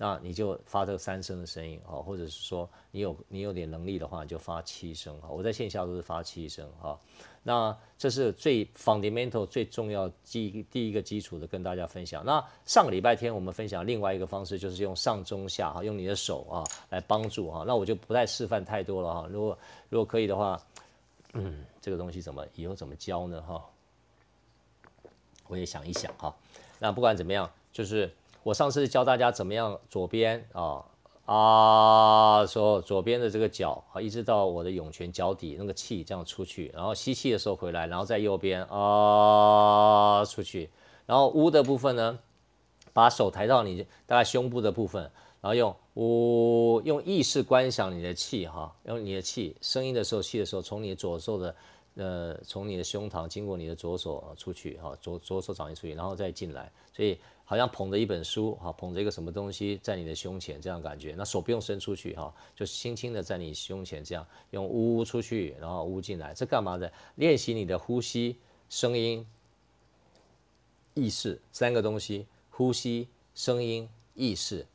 [0.00, 5.28] 那你就发这个三声的声音啊，或者是说你有你有点能力的话，你就发七声哈。
[5.28, 6.96] 我在线下都是发七声哈。
[7.42, 12.24] 那这是最 fundamental 最重要基第一个基础的跟大家分享。
[12.24, 17.64] 那上个礼拜天我们分享另外一个方式，就是用上中下哈，用你的手啊来帮助哈。
[17.66, 19.26] 那我就不再示范太多了哈。
[19.28, 19.58] 如果
[19.88, 20.62] 如果可以的话，
[21.32, 23.64] 嗯，这个东西怎么以后怎么教呢哈？
[25.48, 26.32] 我也想一想哈。
[26.78, 28.08] 那不管怎么样，就是。
[28.48, 30.82] 我上次教大家怎么样左边啊
[31.26, 40.70] 啊说左边的这个脚啊，一直到我的涌泉脚底那个气这样出去，然后吸气的时候回来，然后在右边啊出去，
[41.04, 42.18] 然后呜的部分呢，
[42.94, 45.02] 把手抬到你大概胸部的部分，
[45.42, 51.54] 然后用呜用意识观想你的气哈，用你的气声音的时候气的时候从你左手的
[51.96, 57.18] 呃从你的胸膛经过你的左手出去哈，左左手掌心出去，然后再进来，所以。
[57.48, 61.14] 好像捧着一本书，哈，捧着一个什么东西在你的胸前，这样感觉。
[61.16, 66.92] 那手不用伸出去，哈，就轻轻的在你胸前这样用呜呜出去，然后呜进来，这干嘛的？
[67.14, 68.36] 练习你的呼吸、
[68.68, 69.26] 声音、
[70.92, 72.26] 意识三个东西。
[72.50, 74.66] 呼吸、声音、意识，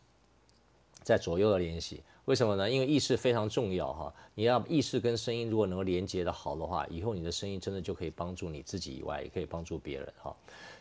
[1.04, 2.02] 在左右的练习。
[2.26, 2.68] 为什么呢？
[2.68, 4.12] 因为意识非常重要，哈。
[4.34, 10.36] 你要意识跟声音如果能够连接的好的话，以后你的声音真的就可以帮助你自己以外，也可以帮助别人，哈。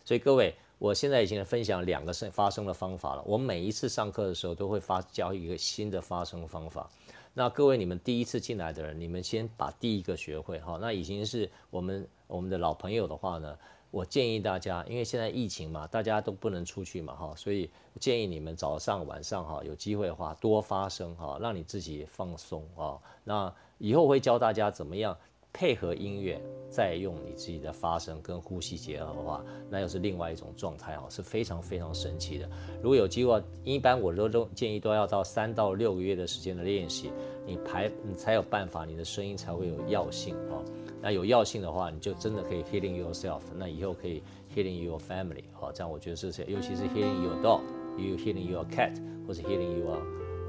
[0.07, 0.55] 所以各位。
[0.83, 3.23] 我现在已经分享两个声发声的方法了。
[3.25, 6.90] 我每一次上课的时候都会发教一个新的发声方法。
[7.35, 10.79] 那各位你们第一次进来的人，你们先把第一个学会哈。
[10.81, 13.57] 那已经是我们我们的老朋友的话呢，
[13.92, 22.99] 我建议大家，因为现在疫情嘛，大家都不能出去嘛哈，所以建议你们早上晚上哈有机会的话多发声哈，让你自己放松啊。
[23.23, 25.16] 那以后会教大家怎么样。
[25.53, 32.49] 配合音乐，再用你自己的发声跟呼吸结合的话，那又是另外一种状态哦，是非常非常神奇的。
[32.83, 37.12] 如果有机会，一般我都都建议都要到三到六个月的时间的练习，
[37.47, 40.65] 你排你才有办法，你的声音才会有药性哦。
[41.03, 44.23] 那有药性的话，你就真的可以 healing yourself，那以后可以
[44.55, 45.71] healing your family 哦。
[45.75, 49.99] 这样我觉得是尤其是 healing your dog，you healing your cat，或者 healing your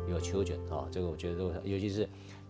[0.07, 2.07] your children 啊，这个我觉得都尤其是。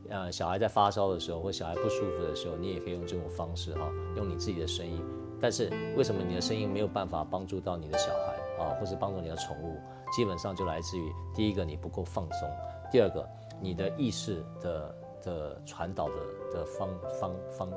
[0.10, 5.02] 呃，小孩在发烧的时候，或小孩不舒服的时候，你也可以用这种方式哈，用你自己的声音
[5.40, 9.80] 但是为什么你的声音没有办法帮助到你的小孩啊，或是帮助你的宠物？
[10.16, 12.50] 基本上就来自于第一个你不够放松，
[12.92, 13.28] 第二个
[13.60, 16.14] 你的意识的的传导的
[16.54, 16.90] 的方
[17.20, 17.70] 方方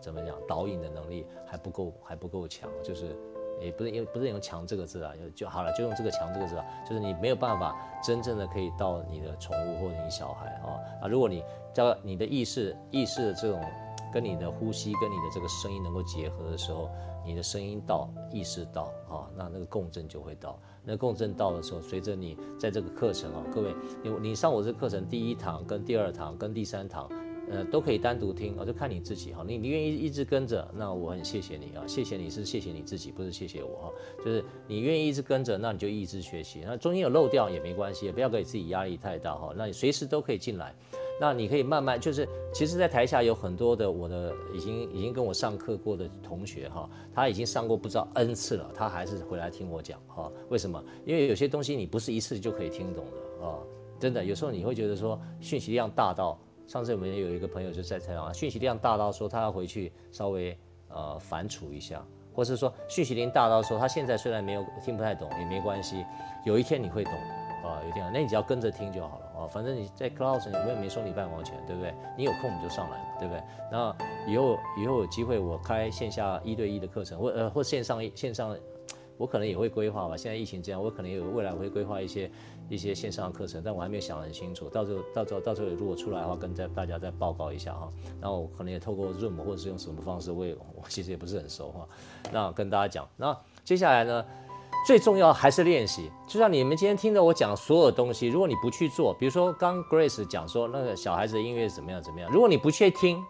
[0.00, 3.16] 怎么讲导引的能力还不够还不够强，就是。
[3.60, 11.42] 也不是因为不是用“强”这个字啊，就好了，就用这个“强”这个字啊，就是你没有办法真正的可以到你的宠物或者你小孩啊啊，如果你
[11.72, 13.60] 叫你的意识意识的这种
[14.12, 16.88] 跟你的呼吸跟你的这个声音能够结合的时候，
[17.24, 27.08] 你的声音到意识到啊，那那个共振就会到，那共振到的时候，随着你在这个课程啊，各位你你上我这课程第一堂跟第二堂跟第三堂。
[27.50, 29.42] 呃，都可以单独听，我就看你自己哈。
[29.46, 33.92] 你你愿意一直跟着，那我很谢谢你啊，谢谢你是谢谢你自己，不是谢谢我哈。
[34.24, 36.60] 就是你愿意一直跟着，那你就一直学习。
[36.64, 39.52] 那中间有漏掉也没关系，也不要给自己压力太大哈。
[39.56, 40.74] 那你随时都可以进来，
[41.20, 50.30] 那你可以慢慢就是，其实，在台下有很多的我的已经已经跟我上课过的同学哈，他已经上过不知道 N 次了，他还是回来听我讲哈。
[50.50, 50.82] 为什么？
[51.06, 53.58] 因为有些东西你不是一次就可以听懂的啊，
[53.98, 54.22] 真的。
[54.22, 56.38] 有时候你会觉得说讯息量大到。
[56.68, 60.56] 上次我们有一个朋友就在采访，讯息量大到说他要回去稍微
[60.88, 62.04] 呃反刍一下，
[62.34, 66.04] 或是说讯息量大到说他现在虽然没有听不太懂也没关系，
[66.44, 71.94] 有一天你会懂的啊，有一天，那你只要跟着听就好了啊，反正你在 Clubhouse 我也没收你半毛钱，对不对？
[72.18, 73.42] 你有空你就上来嘛，对不对？
[73.72, 73.96] 那
[74.30, 78.54] 以后以后有机会我开线下一对一的课程，或呃或线上线上，
[79.18, 80.16] 我可能也会规划吧。
[80.16, 82.30] 现在疫情这样，我可能有未来会规划一些。
[82.70, 84.68] 一些线上的课程，但我还没有想得很清楚。
[84.68, 87.90] 到时候，到时候，到时候如果出来的话，跟在大家再报告一下哈。
[88.20, 91.88] 然后我可能也透过 Zoom 或者是用什么方式，我也我其实也不是很熟哈。
[92.30, 94.22] 那跟大家讲，那接下来呢，
[94.86, 96.10] 最重要还是练习。
[96.26, 103.24] 就像你们今天听着我讲所有东西，如果你不去做，比如说刚 Grace 讲说那个小孩子的音乐怎么样怎么样，如果你不去听，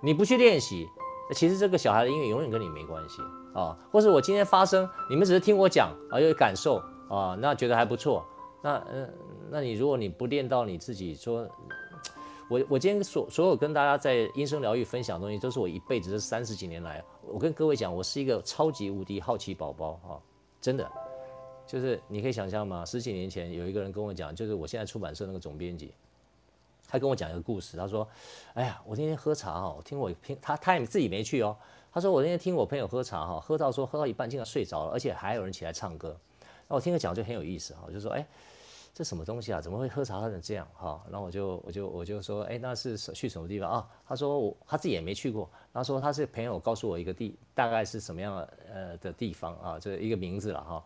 [0.00, 0.88] 你不去练习，
[1.28, 3.20] 那其实这个小孩的音乐永远跟你没关系
[3.56, 3.76] 啊。
[3.90, 6.76] 或是我今天发声，你们只是听我讲啊，有感受
[7.08, 8.24] 啊，那觉得还不错。
[8.62, 9.14] 那嗯，
[9.50, 11.48] 那你如果你不练到你自己说，
[12.48, 20.20] 我我今天所所有跟大家在音声疗愈分享的东西，都是我一辈子这三十几年来，我跟各位讲，我是一个超级无敌好奇宝宝哈，
[20.60, 20.88] 真的，
[21.66, 22.84] 就是你可以想象吗？
[22.84, 25.92] 十几年前有一个人跟我讲，就是我现在出版社那个总编辑，
[26.88, 28.06] 他跟我讲一个故事，他说，
[28.54, 31.56] 哎呀，我那天喝茶哦，听我听他他也自己没去哦，
[31.96, 36.14] 他说我那天听我朋友喝茶哈，喝到说喝到一半竟然睡着了，而且还有人起来唱歌。
[36.68, 38.26] 那我听他讲就很有意思哈，就说哎，
[38.96, 39.60] 这什么东西啊？
[39.60, 41.04] 怎么会喝茶喝成这样哈？
[41.10, 43.86] 然后我就我就我就说哎，那是去什么地方啊？
[44.08, 49.78] 他说我他自己也没去过，他说他是朋友告诉我一个地，大概是什么样呃的地方啊？
[49.78, 50.82] 这一个名字了哈。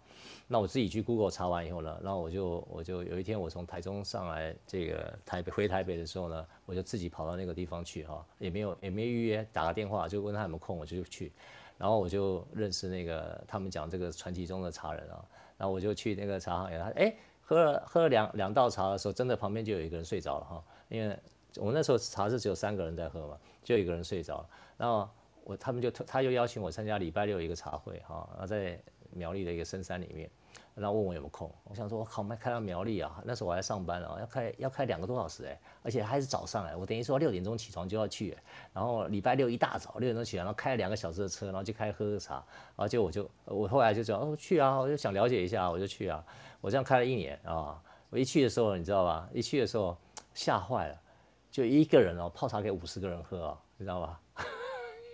[0.49, 11.31] 那我自己去 Google 查完以后呢，然后我就我就有一天我从台中上来这个台北回台北的时候呢，我就自己跑到那个地方去哈，也没有也没预约，打个电话就问他有没有空，我就去，
[11.79, 15.25] 然后我就认识那个他们讲这个传奇中的茶人啊。
[15.57, 17.15] 然后我就去那个茶行，他哎，
[17.51, 21.19] 喝了喝了两两道茶的时候，真的旁边就有一个人睡着了哈，因为
[21.57, 24.49] 我们那时候茶是只有三个人在喝嘛，就有一个人睡着了。
[24.77, 25.09] 然后
[25.43, 30.31] 我他们就他又邀请我参加礼拜六一个茶会哈，然后在苗栗的一个深山里面。
[30.77, 33.21] 然后问我有没有空，我想说，我靠，没开到苗栗啊！
[33.25, 38.35] 那时候我还上班啊，要开要开两个多小时哎，而且还是早上哎，我等于说六点钟起床就要去，
[38.73, 46.25] 然后礼拜六一大早六点钟起来，然后开了两个小时的车，然后就开喝喝茶，然后就我就我后来就知道哦去啊，我就想了解一下，我就去啊，
[46.61, 49.29] 我这样开了一年啊，我一去的时候你知道吧？
[49.33, 49.97] 一去的时候
[50.35, 51.01] 吓坏了，
[51.51, 54.21] 就一个人哦泡茶给五十个人喝啊，你知道吧？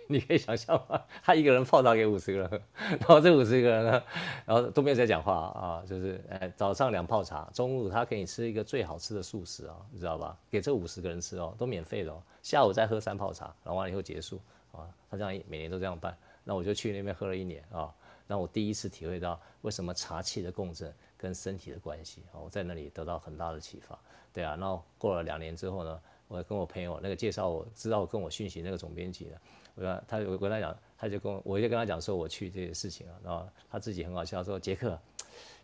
[0.09, 1.01] 你可以想象吗？
[1.21, 2.61] 他一个人泡茶给五十个人喝，
[2.99, 4.03] 然后这五十个人呢，
[4.45, 10.37] 然后都没有在讲话啊，就是哎，早上两泡茶，中午他给你吃一个最好吃的素食啊，你知道吧？
[10.49, 12.23] 给这五十个人吃哦，都免费的哦。
[12.41, 14.39] 下午再喝三泡茶，然后完了以后结束
[14.71, 14.87] 啊。
[15.11, 17.93] 他这样每年都这样办，那我就去那边喝了一年啊。
[18.27, 23.97] 那我第一次体会到为什么茶气的共振跟身体的关系，我在那里得到很大的启发。
[24.33, 29.41] 对啊，然后过了两年之后呢，我跟我朋友那个介绍我知道跟我讯息那个总编辑的。
[29.73, 34.99] 我跟他，我跟他讲，他就跟我，我就跟他讲说我去这些事情啊，然后他自己很好笑，说杰克，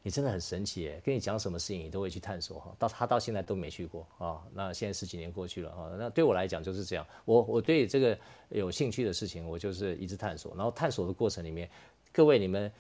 [0.04, 8.18] 你真的很神奇耶，跟你讲什么事情你都会去探索哈，到他到现在都没去过啊，那现在十几年过去了哈，那对我来讲就是这样，我我对这个
[8.50, 11.68] 有兴趣的事情，我就是一直探索，然后探索的过程里面，
[12.14, 12.72] 各位你们。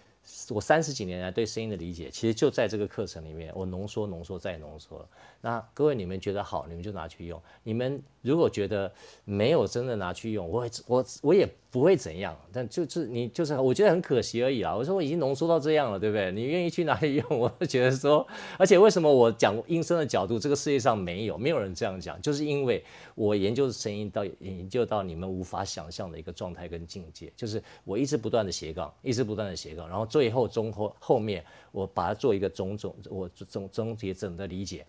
[0.51, 5.05] 我三十几年来对声音的理解，其实就在这个课程里面，我浓缩、浓缩再浓缩。
[5.41, 7.41] 那各位你们觉得好，你们就拿去用。
[7.61, 8.91] 你们如果觉得
[9.25, 14.75] 没有真的拿去用，我我我也不会怎样，但就是你就是我觉得很可惜而已啊。
[14.75, 16.31] 我说我已经浓缩到这样了，对不对？
[16.31, 17.25] 你愿意去哪里用？
[17.37, 18.25] 我就觉得说，
[18.57, 22.83] 而且为什么我讲音声的角度，这个世界上没有没有人这样讲，就是因为
[23.13, 34.85] 我研究声音到研究到你们无法想象的一个状态跟境界，就是我一直不断的斜杠，一直不断的斜杠，然后最后中后后面我把它做一个种种我总总结整的理解。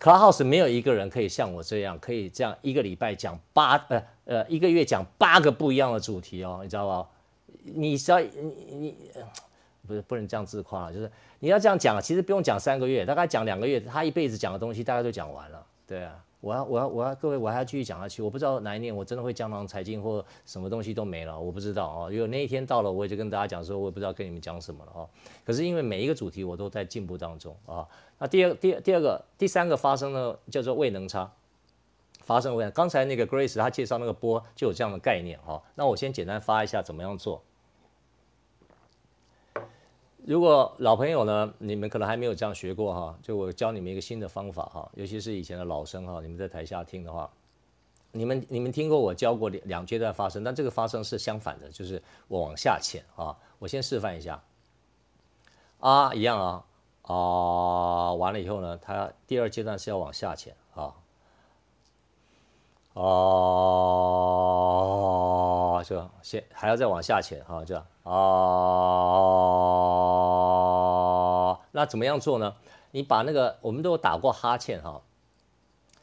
[0.00, 7.08] Clubhouse 没有一个人可以像我这样，可以这样一个礼拜讲八呃呃一个月讲八个不一样的主题哦，你知道吧？
[7.62, 8.96] 你只要你你
[9.86, 16.24] 不是不能这样自夸了，就是你要这样讲，其实不用讲三个月，大概讲两个月，他一辈子讲的东西大概都讲完了，对啊。
[16.40, 18.22] 我要我要我要各位，我还要继续讲下去。
[18.22, 22.08] 我不知道哪一年我真的会江郎才尽，或什么东西都没了，我不知道啊。
[22.08, 25.06] 如果那一天到了，我也就跟大家讲说，我也不知道跟你们讲什么了啊。
[25.44, 27.86] 可是因为每一个主题我都在进步当中啊。
[28.20, 31.32] 那第二第二第二个第三个发生呢，叫做位能差
[32.20, 32.72] 发生位能。
[32.72, 35.60] 刚才那个 Grace 他介绍那个波就有这样的概念哈。
[35.74, 37.42] 那我先简单发一下怎么样做。
[40.26, 47.28] 如果老朋友呢，你们可能还没有这样学过哈，就我教你们一个新的方法哈，尤其是以前的老生哈，你们在台下听的话，
[48.12, 54.42] 你们你们听过我教过两两阶段发声，但这个发声是相反的，就是我往下潜啊，我先示范一下，
[55.78, 56.66] 啊一样啊
[57.10, 60.94] 啊，完了以后呢，它第二阶段是要往下潜啊，
[62.94, 63.02] 啊
[65.82, 68.12] 就先还要再往下潜哈，这样啊。
[71.72, 72.54] 那怎么样做呢？
[72.92, 75.00] 你把那个我们都有打过哈欠哈，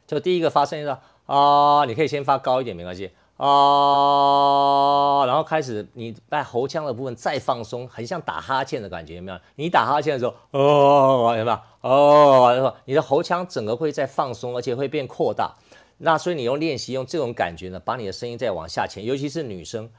[0.06, 0.90] 就第一个发声音
[1.26, 9.40] 啊，你可以先发高一点没关系啊，然后开始你在喉腔的部分再放松，很像打哈欠的感觉有没有？
[9.56, 11.60] 你打哈欠的时候哦，有没有？
[11.82, 15.54] 哦，你的喉腔整个会在放松，而且会变扩大。
[16.00, 19.90] 那所以你用练习用这种感觉呢，把你的声音再往下潜，尤其是女生。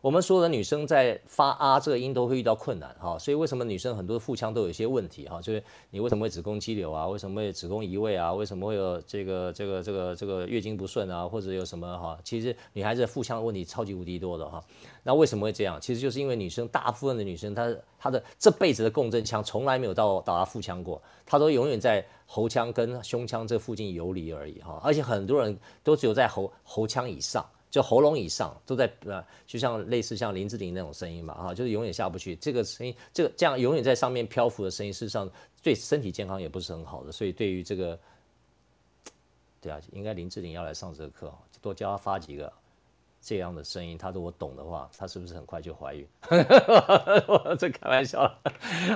[0.00, 5.42] 我们所有的女生在发啊这个音都会遇到困难哈，所以为什么女生很多腹腔都有一些问题哈？
[5.42, 7.08] 就是你为什么会子宫肌瘤啊？
[7.08, 8.32] 为什么会子宫移位啊？
[8.32, 11.26] 为什么会有这个这个这个这个月经不顺啊？
[11.26, 12.16] 或者有什么哈？
[12.22, 14.62] 其实女孩子腹腔的问题超级无敌多的哈。
[15.02, 15.80] 那为什么会这样？
[15.80, 24.80] 其实就是因为女生大部分的女生她她的这辈子的共振腔从来没有到到达腹腔过，她都永远在喉腔跟胸腔这附近游离而已哈。
[24.84, 27.44] 而且很多人都只有在喉喉腔以上。
[27.70, 32.34] 就喉咙以上都在呃，就像类似像林志玲那种声音嘛，啊，就是永远下不去。
[32.36, 35.30] 这个声音，这个这样永远在上面漂浮的声音，事实上
[35.62, 37.12] 对身体健康也不是很好的。
[37.12, 37.98] 所以对于这个，
[39.60, 42.50] 对啊，应该林志玲要来上这个课，多教她发几个
[43.20, 46.06] 这样的声音，她如果懂的话，她是不是很快就怀孕？
[47.26, 48.20] 我 这开玩笑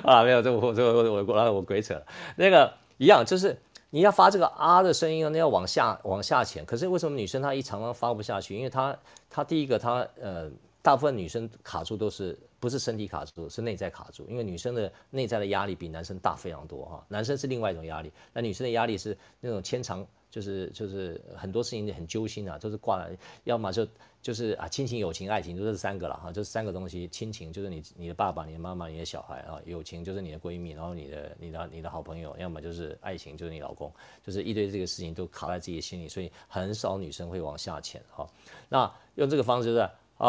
[0.03, 2.03] 啊，没有，这我这我我我我鬼扯。
[2.37, 3.61] 那个一样就是。
[3.95, 6.65] 你要发这个啊的声音啊，那要往下往下潜。
[6.65, 8.57] 可是为什么女生她一常常发不下去？
[8.57, 8.97] 因为她
[9.29, 14.27] 她第一个她呃，大部分女生卡住都是不是身体卡住，是内在卡住。
[14.31, 17.05] 因为女生的内在的压力比男生大非常多哈。
[17.09, 23.09] 男生是另外一种压力，那女生的压力是那种牵长，就是就是很多事情很揪心啊，都是挂了，
[23.45, 23.87] 要么就。
[24.23, 27.09] 就是啊，亲情、友情、爱情，就这三个了哈，这三个东西。
[27.09, 33.93] 亲情就是你、你的爸爸、你的妈妈、你的小孩啊；友情就是你的闺蜜，然后你的、你的、你的好朋友；要么就是爱情，就是你老公。
[34.25, 38.25] 就是一堆这个事情都卡在自己心里，所以很少女生会往下潜哈。
[38.69, 40.29] 那用这个方式就是啊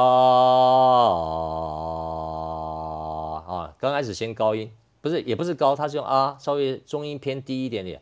[3.46, 8.02] 啊，刚开始先高音，不是也不是高，它是用啊，稍微中音偏低一点点。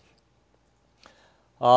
[1.63, 1.67] 哦，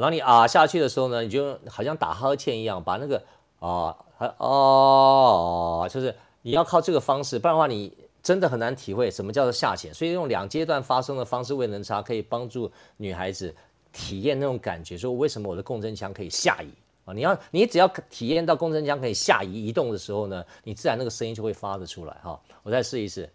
[0.00, 3.22] 然后你啊下去的时候呢，你就好像打哈欠一样，把那个
[3.60, 3.96] 啊，
[4.38, 9.94] 哦，就是你要靠这个方式，不然的话你真的很难体会什么叫做下潜。
[9.94, 13.54] 所以用两阶段发声的方式未能差，可以帮助女孩子
[13.92, 16.70] 体验那种感觉，说为什么我的共振腔可以下移
[17.04, 17.14] 啊？
[17.14, 22.40] 你要你只要体验到共振腔可以下移移动的时候呢，你自然那个声音就会发得出来哈。
[22.64, 23.30] 我再试一试。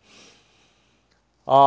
[1.51, 1.57] 啊，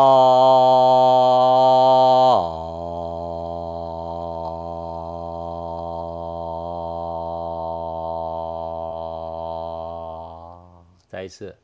[11.10, 11.54] 再一次。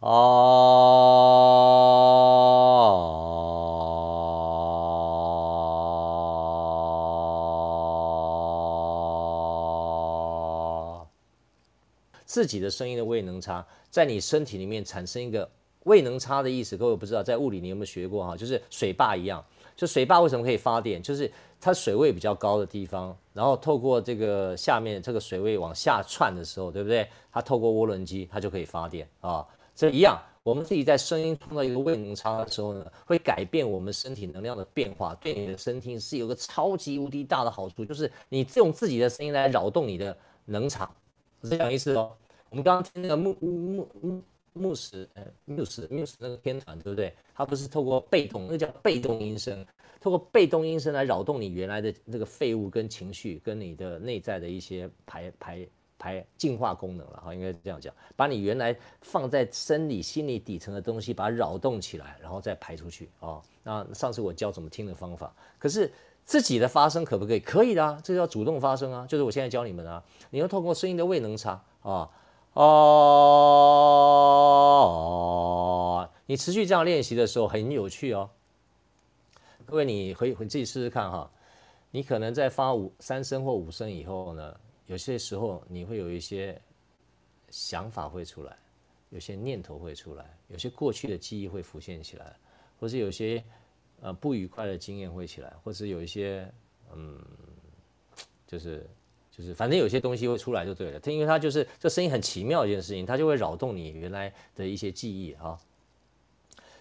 [0.00, 0.10] 啊，
[12.26, 13.64] 自己的声音的位能差。
[13.88, 15.48] 在你身体里面产生一个
[15.84, 18.36] 位能差的意思，各位不知道，在物理你有没有学过哈？
[18.36, 21.02] 就是水坝一样，就水坝为什么可以发电？
[21.02, 27.08] 就是它水位比较高的地方，然后透过这个下面这个水位往下窜的时候，对不对？
[27.32, 29.46] 它透过涡轮机，它就可以发电啊。
[29.74, 40.14] 这一样，我们自己在声音碰到一个位能差的时候呢，会改变我们身体能量的变化，对你的身体是有个超级无敌大的好处，就是你用自己的声音来扰动你的
[40.44, 40.90] 能场，
[41.42, 42.12] 是这样意思哦。
[42.50, 44.22] 我们刚刚听那个木木木
[44.52, 47.12] 木石，呃，木石木石那个天团，对不对？
[47.34, 49.64] 它不是透过被动，那个叫被动音声，
[50.00, 55.66] 透过被动音声来扰动你原来的那个废物跟情绪，跟你的内在的一些排排
[55.98, 63.40] 排净化功能了哈，应该这样讲，把你原来放在生理心理底层的东西，把它扰动起来，然后再排出去啊。
[63.62, 65.92] 那上次我教怎么听的方法，可是
[66.24, 67.40] 自己的发声可不可以？
[67.40, 72.10] 可以的啊，这叫主动发声啊，就是我现在教你们啊，你要透过声音的位能差啊。
[72.52, 72.66] 哦，
[76.26, 78.28] 你持续这样练习的时候很有趣哦。
[79.64, 81.30] 各位，你回回自己试试看哈。
[81.92, 86.60] 你可能在发五三声或五声以后呢，有些时候你会有一些
[87.50, 88.56] 想法会出来，
[89.10, 92.36] 有些念头会出来，有些过去的记忆会浮现起来，
[92.80, 93.42] 或是有些
[94.00, 96.52] 呃不愉快的经验会起来，或是有一些
[96.92, 97.24] 嗯，
[98.46, 98.88] 就是。
[99.40, 105.58] 就是反正有些东西会出来就对了，它因为它就是这声音很奇妙一件事情，它就会扰动你原来的一些记忆啊。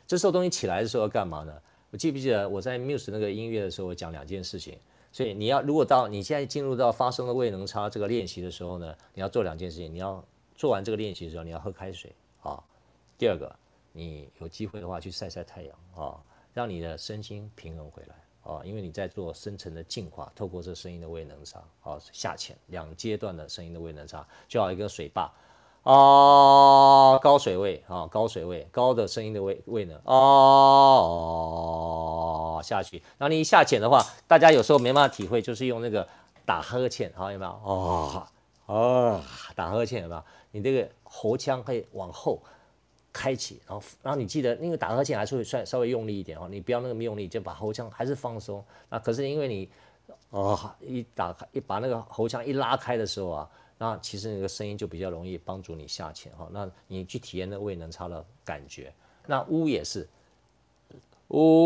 [0.05, 1.53] 这时候东西起来的时候要干嘛呢？
[1.91, 4.77] 我记不记得我在 Muse 那个音乐的时候，我讲两件事情。
[5.11, 9.91] 所以你要如果到你现在进入到发声的位能差这个练习的时候呢，你要做两件事情。
[9.91, 10.23] 你要
[10.55, 12.63] 做完这个练习的时候，你要喝开水啊。
[13.17, 13.55] 第二个，
[13.91, 16.21] 你有机会的话去晒晒太阳啊，
[16.53, 18.15] 让你的身心平衡回来。
[18.49, 25.31] 啊，因为你在做深层的净化，透过这声音的位能差，啊，下潜两阶段的声音的位能差，就好一个水坝，
[25.83, 30.17] 啊，高水位，啊，高水位，高的声音的位位能，啊，
[32.63, 36.07] 下去，然后你一下潜的话，大家有时候没办法体会，就是用那个
[36.45, 37.51] 打呵欠，好，有没有？
[37.51, 38.27] 啊，
[38.65, 39.21] 啊，
[39.55, 40.23] 打呵欠有没有？
[40.51, 42.41] 你这个喉腔可以往后。
[43.11, 48.63] 开启，然后，然后你记得那个打呵欠还是会算稍微用力一点哦，你不要那么用力，就把喉腔还是放松。
[48.89, 49.69] 那可是因为你，
[50.29, 56.47] 哦，一打开，一把那个喉腔一拉开的时候啊，那其实那个声音就比较容易帮助你下潜哈。
[56.51, 58.93] 那你去体验那胃能差的感觉。
[59.25, 60.07] 那呜也是，
[61.29, 61.63] 呜，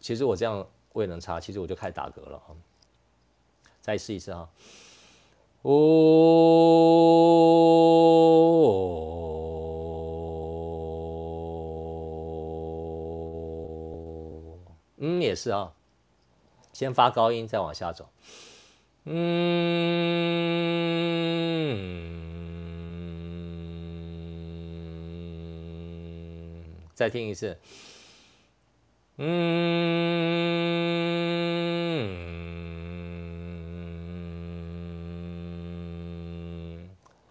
[0.00, 2.54] 其实我这样胃能差，其实我就开始打嗝了哈。
[3.88, 4.50] 再试一次啊！
[5.62, 5.72] 哦，
[14.98, 15.72] 嗯，也是啊，
[16.74, 18.10] 先发高音，再往下走。
[19.04, 19.16] 嗯，
[26.92, 27.58] 再听一次。
[29.16, 29.88] 嗯。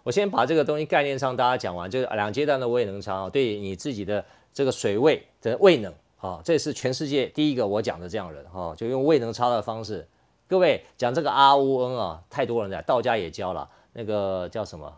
[0.07, 10.07] 我先把这个东西概念上大家讲完，就是两阶段的位能差，对你自己的这个水位的位能啊，这是全世界第一个我讲的这样人哈，就用位能差的方式。
[10.47, 14.97] 各位讲这个啊呜嗯啊，太多人在，道家也教了，那个叫什么？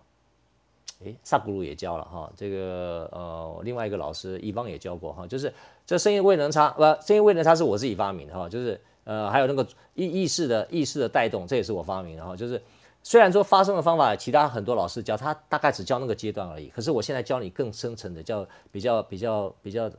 [1.03, 5.51] 诶，萨古鲁也教了哈，这个呃另外一个老师伊邦也教过哈，就是
[5.87, 12.61] 这声音位能差不，声音位能差是我自己发明的哈，就是呃还有那个意意识的意识的带动，这也是我发明的哈，就是。
[13.01, 16.67] 虽然说发声的方法，其他很多老师教他大概只教那个阶段而已。
[16.67, 19.89] 可是我现在教你更深层的，叫比较比较比较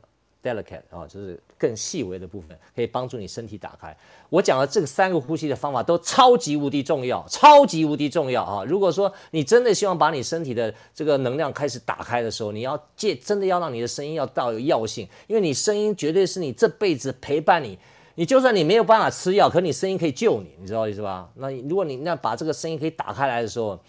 [0.43, 3.95] delicate 啊，就是更细微的部分，可以帮助你身体打开。
[4.29, 8.63] 我讲的这个三个呼吸的方法都超级无敌重要，超级无敌重要啊！
[8.63, 17.77] 如果说你真的希望把你身体的这个能量开始打开的时候，你要借真的要让你的声音要到有药性，因为你声音绝对是你这辈子陪伴你。
[18.21, 21.27] 你就算你没有办法吃药，可你声音可以救你，你知道意思吧？
[21.33, 23.79] 那如果你那把这个声音可以打开来的时候，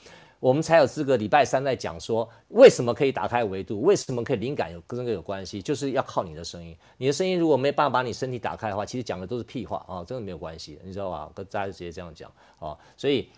[0.40, 6.74] 我们才有资格礼拜三在讲说为什么可以打开维度，为什么可以灵感有跟这个有关系，就是要靠你的声音。
[6.96, 11.30] 你的声音如果没办法把你身体打开的话，其实讲的都是屁话啊，真的没有关系，你知道吧？
[11.34, 13.28] 跟大家直接这样讲啊，所以。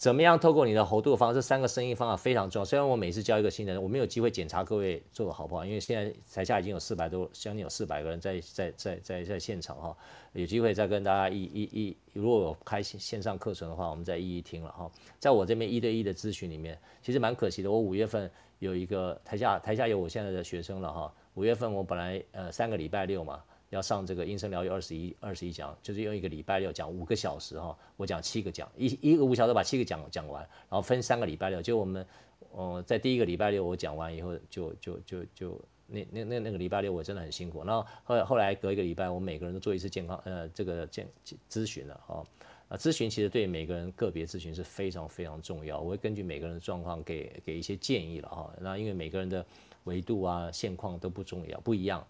[0.00, 2.64] 怎么样透过你的喉度方，这三个声音方法非常重要。
[2.64, 9.94] 虽然我每次教一个新人，我没有机会检查各位做的好不好，因为现在台下已经有四百多，将近有四百个人在在在在在现场哈。
[10.32, 14.90] 有机会再跟大家一一一，如果有开线上课程的话，我们再一一听了哈。
[15.18, 17.70] 在我这边一对一的咨询里面，其实蛮可惜的。
[17.70, 21.12] 我五月份有一个台下台下有我现在的学生了哈。
[21.34, 23.42] 五月份我本来呃三个礼拜六嘛。
[23.70, 32.06] 要上这个音声疗愈二十一二十一讲，就是用一个礼拜六讲五个小时哈，我讲七个讲，一一个五小时把七个讲讲完，然后分三个礼拜六，就我们，
[32.52, 41.08] 呃，在第一个礼拜六我讲完以后就，就就就那那那那个礼拜六我真的很辛苦，然后后来后来隔一个礼拜，我每个人都做一次健康呃这个健
[41.48, 42.26] 咨询了哈，
[42.68, 45.78] 啊，咨询其实对每个人个别咨询是非常非常重要。
[45.78, 48.52] 我会根据每个人的状况给给一些建议了哈。
[48.60, 49.46] 那因为每个人的
[49.84, 52.06] 维度啊、现况都不重要，不一样。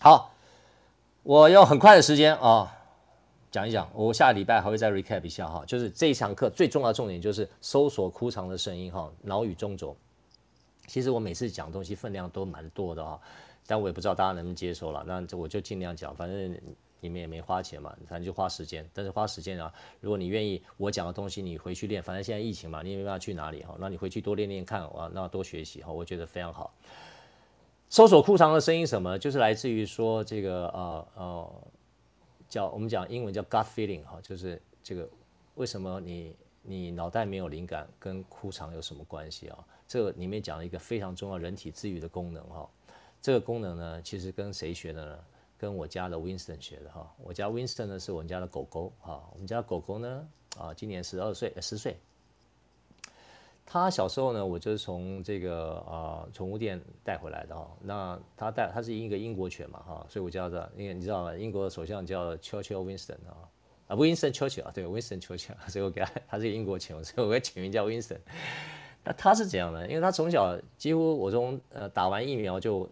[0.00, 0.32] 好，
[1.22, 2.74] 我用很快的时间啊
[3.50, 3.88] 讲一讲。
[3.94, 9.96] 我下礼拜还会再 recap 一下哈，就是这一堂课最重要的重点就是搜索枯肠的声音哈，脑与中轴。
[10.86, 13.20] 其实我每次讲东西分量都蛮多的哈，
[13.66, 15.04] 但我也不知道大家能不能接受了。
[15.06, 16.58] 那我就尽量讲，反正
[17.00, 18.88] 你们也没花钱嘛，反正就花时间。
[18.94, 26.72] 但是花时间啊，如果你愿意，我讲的东西你回去练，反正现在疫情嘛，你也没办法去哪里哈，那你回去多练练看啊，那多学习哈，我觉得非常好。
[27.90, 29.18] 搜索枯肠的声音什么？
[29.18, 31.52] 就是来自于说这个呃呃，
[32.48, 35.08] 叫我们讲英文叫 gut feeling 哈，就是这个
[35.54, 39.66] 为什么你你脑袋没有灵感，跟枯肠有什么关系啊？
[39.86, 42.68] 这个里面讲了一个非常重要人体自愈的功能哈，
[43.22, 45.18] 这个功能呢，其实跟谁学的呢？
[45.56, 47.12] 跟我家的 Winston 学的哈。
[47.20, 51.98] 我家 Winston 呢是我们家的狗狗哈，我们家狗狗呢啊今年十二岁十岁。
[53.70, 57.70] 他小时候呢，我就是从这个啊宠物店带回来的哈。
[57.82, 61.34] 那他带他是一个英国犬嘛哈，所以我叫他，因为你知道吗？
[61.34, 63.44] 英国的首相叫 Churchill Winston 啊
[63.88, 68.20] 啊 Winston Churchill 啊，对 Winston Churchill， 所以我给他，他是英国犬，所以我给取名叫 Winston。
[69.08, 69.88] 那他是怎样的？
[69.88, 72.86] 因为他从小几乎我从呃打完疫苗就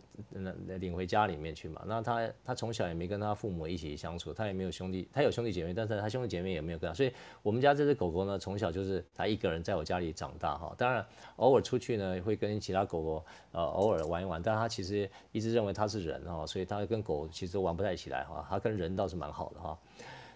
[0.80, 1.82] 领回家里面去嘛。
[1.86, 6.94] 那他他从小也没跟他父母一起相处，他也没有兄弟，他有兄弟姐妹，但是他兄弟姐妹也没有跟他。
[6.94, 7.12] 所以
[7.42, 10.74] 我们家这只狗狗呢，从小就是他一个人在我家里长大哈。
[10.78, 11.04] 当然
[11.36, 18.42] 偶尔出去呢，会跟其他狗狗呃偶尔玩一玩，但他其实一直认为他是人哈，所以他跟狗其实玩不太起来哈。
[18.48, 19.78] 他跟人倒是蛮好的哈。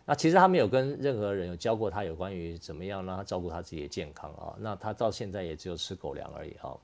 [0.06, 4.56] 那其实他没有跟任何人有教过他有关于怎么样让他照顾他自己的健康啊。
[4.58, 6.76] 那他到现在也只有吃狗粮而已哈。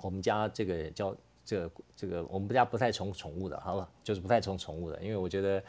[0.00, 5.60] 我们家这个叫这个这个我们家不太宠宠物的，好吧，就是不太宠宠物的，因为我觉得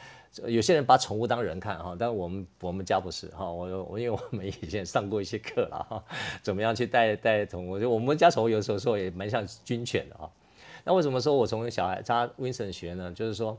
[0.45, 3.51] 有些人把宠物当人看哈，但我们我们家不是哈。
[3.51, 6.03] 我我因为我们以前上过一些课了哈，
[6.43, 7.79] 怎么样去带带宠物？
[7.79, 10.29] 就我们家宠物有时候说也蛮像军犬的啊。
[10.83, 13.11] 那为什么说我从小孩他 Winston 学呢？
[13.13, 13.57] 就是说，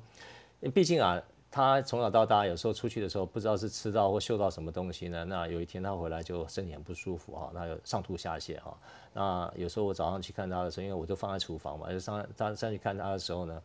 [0.73, 1.21] 毕竟啊。
[1.53, 5.25] 他从小到大，有时候出去的时候，不知道是吃到或嗅到什么东西呢？
[5.25, 8.79] 那有一天他回来就身体很不舒服哈，那就上吐下泻哈。
[9.13, 13.61] 那有时候我早上去看他的时候，因为我就放在厨房嘛，就上上上去看他的时候呢，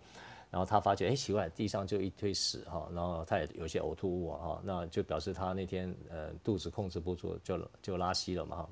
[0.50, 8.70] 然后他发觉哎奇怪，地上就一堆屎哈，然后他也有些呕吐物啊哈，那就表示他那天呃肚子控制不住，就就拉稀了嘛哈。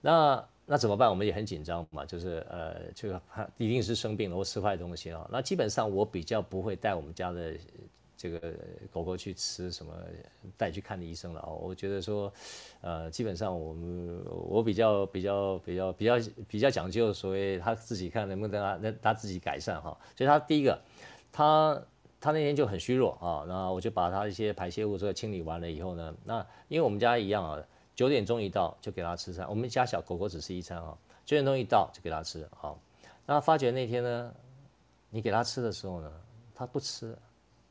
[0.00, 1.10] 那那怎么办？
[1.10, 3.20] 我们也很紧张嘛，就是呃这个
[3.58, 5.28] 一定是生病了或吃坏东西啊。
[5.32, 7.54] 那基本上我比较不会带我们家的。
[8.20, 8.52] 这个
[8.92, 9.94] 狗狗去吃什么
[10.54, 12.30] 带去看的医生了哦，我觉得说，
[12.82, 19.96] 呃，基本上我们我比较比较比较比较比较讲究，所谓他自己看能不能让他那他自己改善哈。
[20.14, 20.78] 所以他第一个，
[21.32, 21.82] 他
[22.20, 27.58] 他那天就很虚弱啊，然后我就把他一些排泄物都清理完了以后呢，那因为我们家一样啊，
[27.96, 30.94] 九点钟一到就给他吃餐，我们家小狗狗只吃一餐啊，
[31.24, 32.74] 九点钟一到就给他吃啊。
[33.24, 34.34] 那发觉那天呢，
[35.08, 36.12] 你给他吃的时候呢，
[36.54, 37.16] 他不吃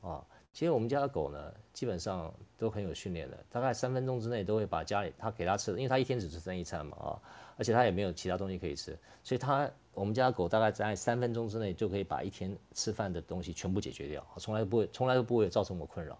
[0.01, 0.25] 啊。
[0.59, 7.21] 其实我们家的狗呢，基本上都很有训练的，大概三分钟之内都会把家里他给他吃的，因为他一天只吃这一餐嘛啊，
[7.55, 16.19] 而且他也没有其他东西可以吃，所以它我们家的狗大概在三分钟之内就可以把一天吃饭的东西全部解决掉，从来不会从来都不会造成我困扰。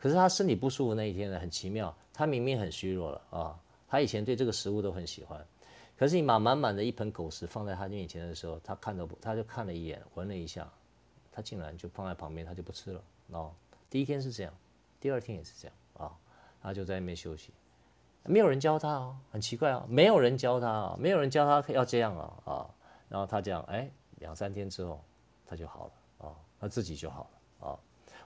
[0.00, 5.46] 可是它身体不舒服那一天呢，很奇妙，它明明很虚弱了啊，它以前对这个食物都很喜欢，
[5.96, 10.68] 可是你把满满的一盆狗食放在它面前的时候，它看都不，它就看了一眼，闻了一下，
[11.30, 13.00] 它竟然就放在旁边，它就不吃了
[13.30, 13.52] 哦。
[13.90, 14.52] 第一天是这样，
[15.00, 16.12] 第二天也是这样啊，
[16.60, 17.50] 他就在那边休息，
[18.24, 22.70] 没有人教他哦，很奇怪啊，没有人教他啊，没有人教他要这样啊啊，
[23.08, 25.02] 然后他这样，哎，两三天之后
[25.46, 27.78] 他就好了啊，他自己就好了啊。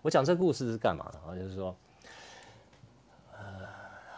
[0.02, 1.36] 我讲这个故事是干嘛的啊？
[1.36, 1.76] 就是说，
[3.32, 3.68] 呃，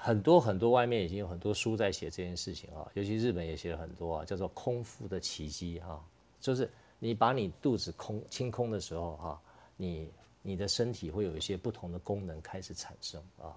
[0.01, 6.03] 很多很多外面已经有很多书在写这件事情啊，尤其日本也写了很多啊，叫做空腹的奇迹哈，
[6.41, 9.41] 就是你把你肚子空清空的时候哈，
[9.77, 10.11] 你。
[10.47, 13.57] 你的身体会有一些不同的功能开始产生啊。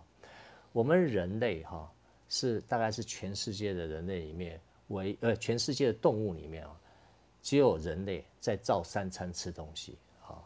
[0.72, 1.92] 我们人类哈
[2.30, 6.80] 是大概是全世界的人类里面唯呃全世界的动物里面啊，
[7.42, 10.40] 只有人类在照三餐吃东西啊，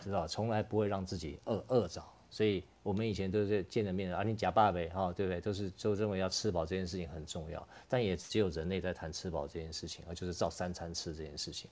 [0.00, 2.00] 知道从来不会让自己饿饿着。
[2.30, 5.40] 所以我们以前都是见了面啊，你假爸呗哈，对不对？
[5.40, 11.68] 都是就认为要吃饱这件事情很重要，但也只有人类在谈吃饱这件事情啊，就是照三餐吃这件事情。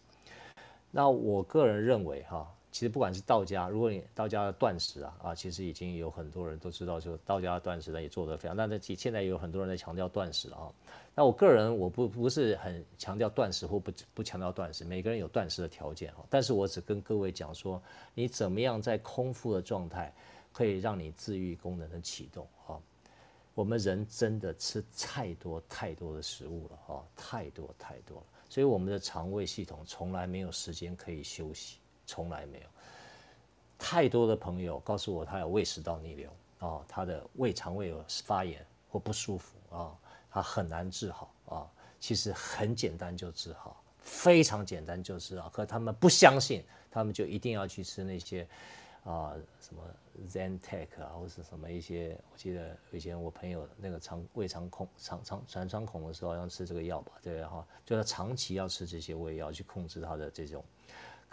[0.91, 2.53] 那我个人认为哈。
[2.77, 8.55] 其实不管是道家，如果你道家的断食啊啊，其实已经有很多人都知道，就道家的断食呢也做得非常。
[8.55, 10.70] 但是现在有很多人在强调断食啊。
[11.14, 16.27] 那我个人我不不是很强调断食或不不强调断食，每个人有断食的条件哈。
[16.29, 20.14] 但是我只跟各位讲说，你怎么样在空腹的状态，
[20.53, 22.77] 可以让你自愈功能的启动啊。
[23.55, 32.66] 我们人真的吃太多太多的食物了啊，太多太多了，所以我们的肠胃系统从来没有时间可以休息，从来没有。
[33.78, 39.94] 太多的朋友告诉我，他有胃食道逆流啊，他的胃肠胃有发炎或不舒服啊，
[40.30, 41.70] 他很难治好啊。
[41.98, 45.50] 其实很简单就治好，非常简单就治好。
[45.50, 48.46] 可他们不相信，他们就一定要去吃那些
[49.04, 49.82] 啊什么
[50.28, 52.18] Zantac 啊，或是什么一些。
[52.32, 60.64] 我记得以前我朋友那个肠胃肠孔肠肠肠穿孔的时候要吃这个药吧，对哈，就他长期要吃这些胃药去控制他的这种。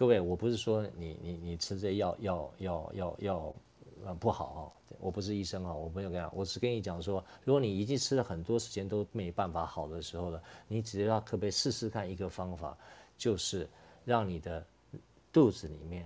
[0.04, 3.56] 各位，我不是说你你你吃这药药药药药
[4.04, 4.98] 呃不好哈。
[5.00, 12.78] 我不是医生哈，我没有跟你讲，我只跟你讲说，如果你已经吃了很多时间都没办法好的时候了，你只要可不可以试试看一个方法，
[13.18, 13.66] 就是
[14.04, 14.66] 让你的
[15.32, 16.06] 肚子里面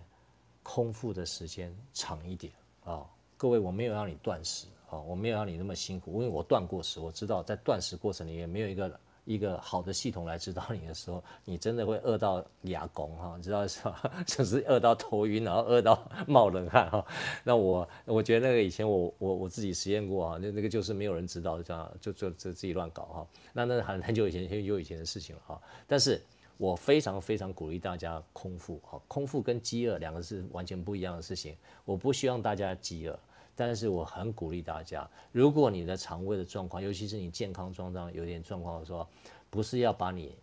[0.61, 3.03] 空腹的时间长一点啊。
[3.35, 8.99] 各位，我没有让你断食啊，我没有让你那么辛苦，因为我断过食，我知道在断食过程里面没有一个。
[9.27, 14.01] 一个好的系统来指导你的时候，你真的会饿到牙拱哈，你知道是吧？
[14.25, 17.05] 就是饿到头晕，然后饿到冒冷汗哈。
[17.43, 23.27] 那我我觉得那个以前我我我自己实验过啊，那那个就是没有人指导这样就就就自己乱搞哈。
[23.51, 25.61] 那那很很久以前很久以前的事情了哈。
[25.85, 26.21] 但是
[26.57, 31.53] 我非常非常鼓励大家空腹哈，空腹跟饥饿两个是完全不一样的事情。
[31.83, 33.19] 我不希望大家饥饿。
[33.57, 39.05] 但是我很鼓励大家，如果你的肠胃的状况，尤其是你健康状况有点状况的时候，
[39.49, 40.37] 不是要把你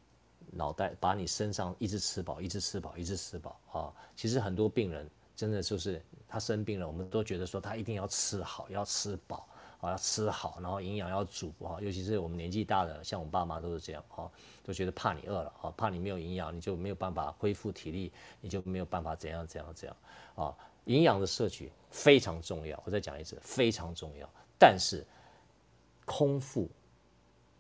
[0.51, 3.95] 脑袋、把你身上一直吃饱、一直吃饱、一直吃饱啊。
[4.17, 9.47] 其实很多病人真的就是他生病了，我们都觉得说他一定要吃好、要吃饱
[9.81, 11.79] 啊、要吃好，然后营养要足啊。
[11.81, 14.29] 尤其是我们年纪大的，像我爸妈都是这样啊，
[14.65, 18.11] 都觉得怕你饿了啊，怕你没有营养，你就没有办法恢复体力，
[18.41, 19.97] 你就没有办法怎样怎样怎样
[20.35, 20.57] 啊。
[20.87, 24.29] 营养的摄取非常重要，我再讲一次，非常重要。
[24.59, 25.07] 但是
[26.05, 26.69] 空腹，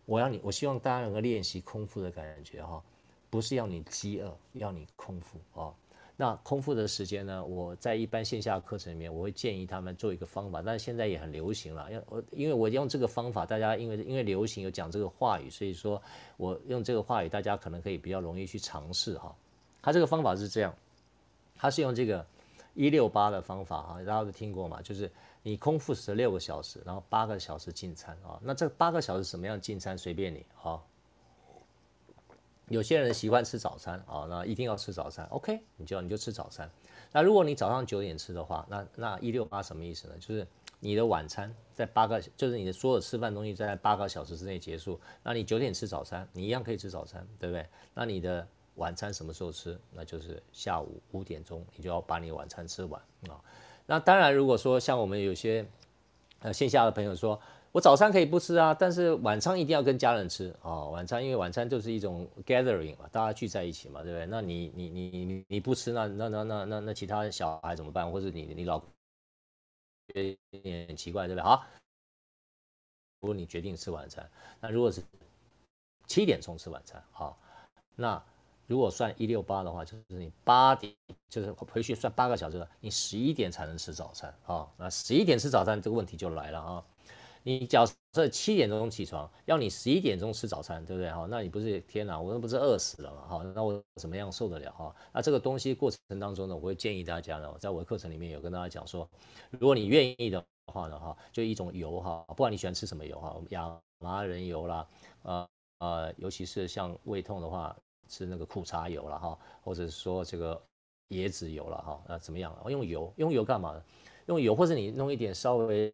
[0.06, 2.82] 我要你，我希望大家能够练习空腹的感觉哈，
[3.30, 5.72] 不是要你饥饿，要你空腹啊。
[6.16, 7.44] 那空腹的时间呢？
[7.44, 11.88] 我在一般线下课程里面，我会建议他们做一个方法，但是现在也很流行了。
[11.92, 16.02] 要我，因为我用这个方法，大家因为因为流行有讲这个话语，所以说
[16.36, 19.32] 我用这个话语，大家可能可以比较容易去尝试哈。
[19.80, 20.74] 他这个方法是这样，
[21.54, 22.26] 他是用这个。
[22.74, 24.82] 一六八的方法哈，大家都听过嘛？
[24.82, 25.10] 就是
[25.42, 28.38] 你空腹十六个小时，然后八个小时进餐啊。
[28.42, 30.82] 那这八个小时什么样进餐随便你啊。
[32.68, 36.68] 有些人习惯吃早餐啊，那一定要吃早餐，OK，你就你就吃早餐。
[37.12, 40.14] 那如果你早上九点吃的话，那那一六八什么意思呢？
[40.18, 40.46] 就是
[40.80, 44.98] 你的晚餐在八个，就是你的所有吃饭东西在八个小时之内结束。
[45.22, 47.66] 那你九点吃早餐，你一样可以吃早餐，对不对？
[47.94, 48.48] 那你的。
[48.76, 49.78] 晚餐什么时候吃？
[49.92, 53.40] 那就是下午五点钟，你就要把你晚餐吃完啊。
[53.86, 55.64] 那当然，如果说像我们有些
[56.40, 60.84] 呃线下的朋友说，我早餐可以不吃啊，但是晚餐一定要跟家人吃啊。
[60.86, 64.26] 晚餐因为晚餐就是一种 gathering 嘛，大家聚在一起嘛，对不对？
[64.26, 68.10] 那你你你你你不吃，那那那那那那其他小孩怎么办？
[68.10, 68.80] 或者你你老
[70.08, 70.38] 觉得
[70.88, 71.44] 很奇怪，对不对？
[71.44, 71.64] 好，
[73.20, 74.28] 如果你决定吃晚餐，
[74.60, 75.02] 那如果是
[76.06, 77.38] 七点钟吃晚餐，好，
[77.94, 78.20] 那。
[78.66, 80.94] 如果算一六八的话，就是你八点，
[81.28, 84.66] 就是回去算八个小时，你十一点才能吃早餐啊。
[84.76, 86.84] 那十一点吃早餐这个问题就来了啊。
[87.46, 87.84] 你假
[88.14, 91.26] 设七点钟起床，要你十一点钟吃早餐，对不对哈？
[91.28, 93.42] 那你不是天哪，我那不是饿死了嘛哈？
[93.54, 94.96] 那我怎么样受得了哈？
[95.12, 99.06] 那这个东西过程当中呢，我会建议大家呢，在我的课程里面有跟大家讲说，
[99.50, 100.42] 如果你愿意的
[100.72, 104.88] 话呢哈，就一种油哈，不管你喜欢吃什么油哈，亚麻仁油啦，
[105.20, 105.46] 呃
[105.80, 107.76] 呃，尤其是像胃痛的话。
[108.08, 110.60] 吃那个苦茶油了哈，或者是说这个
[111.10, 112.56] 椰子油了哈，那怎么样？
[112.68, 113.82] 用油，用油干嘛呢？
[114.26, 115.92] 用油，或者你弄一点稍微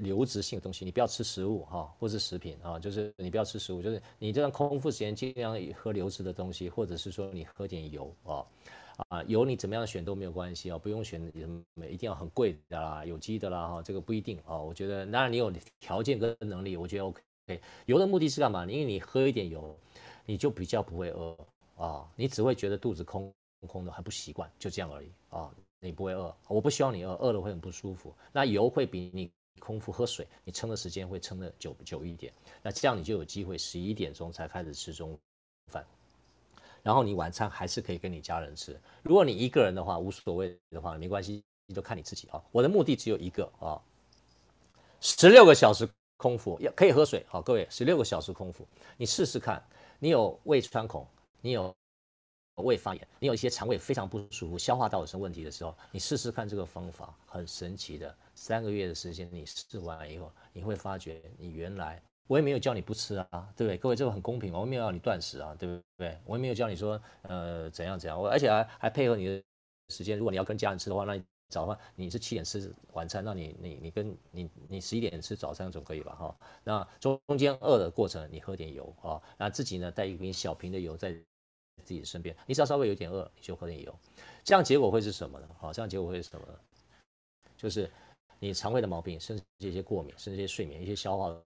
[0.00, 8.46] 流质性的东西，你不要吃食物哈，或是食品啊，就是你不要吃食物，就是你这段空腹时间尽量喝流质的东西，或者是说你喝点油啊
[9.08, 14.58] 啊，油你怎么样选都没有关系啊，不用选什么一定要很贵的啦，有机的啦哈，这个不一定啊。
[14.58, 15.50] 我觉得当然你有
[15.80, 17.20] 条件跟能力，我觉得 OK。
[17.86, 18.64] 油的目的是干嘛？
[18.66, 19.76] 因为你喝一点油。
[20.30, 21.36] 你就比较不会饿
[21.74, 23.34] 啊，你只会觉得肚子空
[23.66, 25.50] 空的，还不习惯，就这样而已啊。
[25.80, 28.14] 你不会饿，我不希望你饿，饿了会很不舒服。
[28.30, 29.28] 那油会比你
[29.58, 32.32] 空腹喝水，你撑的时间会撑的久久一点。
[32.62, 35.18] 那这样你就有机会十一点钟才开始吃中午
[35.72, 35.84] 饭，
[36.80, 38.80] 然后你晚餐还是可以跟你家人吃。
[39.02, 42.40] 如果你一个人的话，无所谓的话，没关系，你就看你自己啊。
[42.52, 43.82] 我的目的只有一个啊，
[45.00, 48.64] 十六个小时空腹要可以喝水，好，各位，十六个小时空腹，
[48.96, 49.60] 你试试看。
[50.02, 51.06] 你有胃穿孔，
[51.42, 51.74] 你有
[52.56, 63.76] 胃发炎，你有一些肠胃非常不舒服、消化道有什么问题的时候，你试试看这个方法，很神奇的，三个月的时间你试完以后，你会发觉你原来我也没有叫你不吃啊，对不对？
[63.76, 66.18] 各位这个很公平，我也没有让你断食啊，对不对？
[66.24, 69.42] 我也没有叫你说呃怎样怎样，我而且还还配合你的
[69.90, 76.14] 时间，如果你要跟家人吃的话，那你早饭你是七点吃晚餐，那你你你跟你你十一点吃早餐总可以吧？
[76.14, 81.14] 哈，那中间饿的过程你喝点油啊，那自己呢带一瓶小瓶的油在。
[81.82, 83.92] 自己的身边，你只要稍微有点饿，你就喝点油，
[84.44, 85.48] 这样结果会是什么呢？
[85.58, 86.60] 好，这样结果会是什么呢？
[87.56, 87.90] 就是
[88.38, 91.42] 你肠胃的毛病，甚至一些过敏，甚至一些睡眠、一些消化的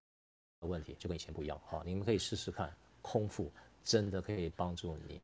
[0.66, 1.58] 问题，就跟以前不一样。
[1.64, 3.48] 好，你们可以试试看，空腹
[3.84, 5.20] 真的可以帮助你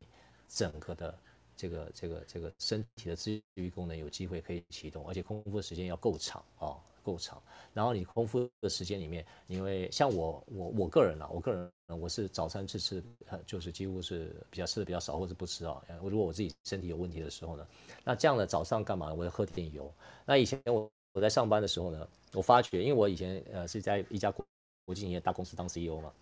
[0.48, 1.12] 整个的
[1.60, 6.76] 这个这个这个身体的自愈功能有机会可以启动，而且空腹的时间要够长啊。
[7.02, 7.42] 够长，
[7.72, 13.02] 然后你空腹的时间里面，因为像我我我个人啊，我个人我是早餐吃吃，
[13.46, 15.82] 就是几乎是比较吃的比较少，或者不吃啊。
[16.02, 17.66] 如果我自己身体有问题的时候呢，
[18.04, 19.14] 那这样的早上干嘛？
[19.14, 19.90] 我要喝点油。
[20.26, 24.44] 那以前我我在上班的时候呢，我发觉，因为我以前呃是在一家国
[24.84, 26.12] 国际型的大公司当 CEO 嘛，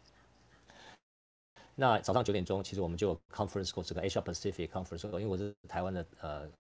[1.81, 6.51] 那早上九点钟，其实我们就 conference call 这个 Asia Pacific conference call，因为我是台湾的呃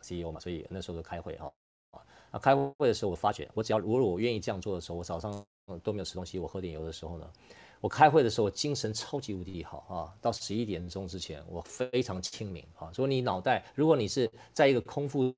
[0.00, 1.52] CEO 嘛，所以那时候就开会哈。
[2.32, 5.46] 啊开会的时候，我发觉，我只要如果我愿意这样做的时候，我早上
[5.84, 7.32] 都没有吃东西，我喝点油的时候呢，
[7.80, 10.12] 我开会的时候精神超级无敌好啊！
[10.20, 12.92] 到十一点钟之前，我非常清明啊。
[12.92, 15.32] 所以你脑袋，如果你是在一个空腹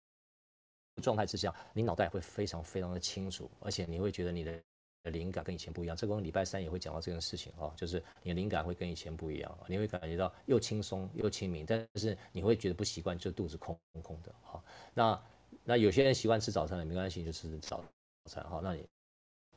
[1.02, 4.58] 状态之下，你脑袋会非常非常的清楚，而且你会觉得你的
[5.10, 5.96] 灵感跟以前不一样。
[5.96, 14.62] 这个礼拜三也会讲到这件事情哦，就是你的灵感会跟以前不一样，你会感觉到又轻松又清明，但是你会觉得不习惯，就肚子空空的啊。
[14.94, 15.22] 那
[15.64, 17.84] 那有些人习惯吃早餐的，没关系，就吃早
[18.26, 18.60] 餐哈。
[18.62, 18.86] 那你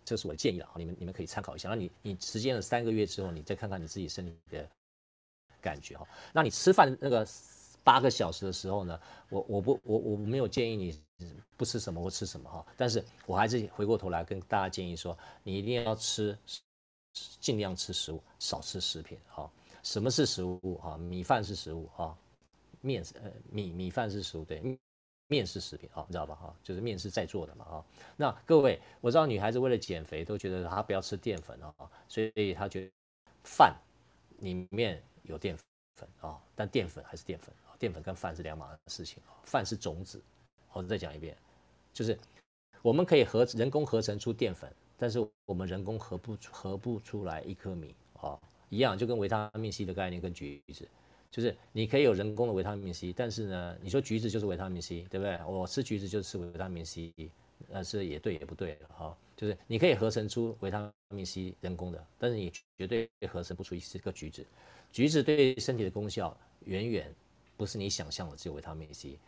[0.06, 1.70] 这是我的建议了，你们你们可以参考一下。
[1.70, 4.68] 那你你实践了三个月之后，你再看看你自己身体的
[5.62, 6.08] 感觉哈。
[6.34, 7.28] 那你吃饭那个
[7.84, 11.00] 八个小时的时候呢，我我不我我没有建议你
[11.58, 16.38] 不吃什么或吃什么哈，但是我还是回过头来跟大家建议说，你一定要吃，
[17.40, 19.50] 尽量吃食物，少吃食品哈。
[19.84, 20.98] 什么是食物哈？
[20.98, 22.18] 米饭是食物哈，
[22.82, 24.62] 面呃米米饭是食物对。
[25.32, 26.34] 面是食品啊，你知道吧？
[26.34, 27.86] 哈，就是面是在做的嘛，哈，
[28.18, 31.72] 那各位，我知道女孩子为了减肥都觉得她不要吃淀粉啊，
[32.08, 32.92] 所以她觉得
[33.44, 33.76] 饭
[34.40, 35.56] 里面有淀
[35.98, 40.20] 粉啊，但淀粉还是淀粉啊，淀粉跟饭是两码事情啊，饭是种子。
[40.74, 41.36] 我再讲一遍，
[41.94, 42.18] 就是
[42.82, 48.40] 我们可以合人工合成出淀粉，但是我们人工合不合不出来一颗米啊，
[48.70, 50.88] 一样就跟维他命 C 的概念跟橘子。
[51.32, 55.40] 就是你可以有人工的维他命 C，但是呢，你说橘子就是维他命 C，对不对？
[55.46, 57.14] 我吃橘子就是吃维他命 C，
[57.72, 59.16] 但是也对也不对哈。
[59.38, 64.46] 就是你可以合成出维他命 C 人工的，但是你绝对合成不出一个橘子。
[64.92, 67.14] 橘子对身体的功效远远
[67.56, 69.20] 不是你想象的只有维他命 C。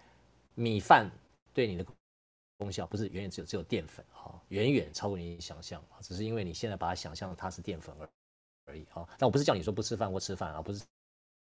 [0.55, 1.09] 米饭
[1.53, 1.85] 对你的
[2.57, 8.09] 功效不是远远只有只有淀粉哈，远远超过你想象，只是因为你现在把它想象它是淀粉而
[8.65, 9.07] 而已哈。
[9.17, 10.83] 但我不是叫你说不吃饭或吃饭啊，不是。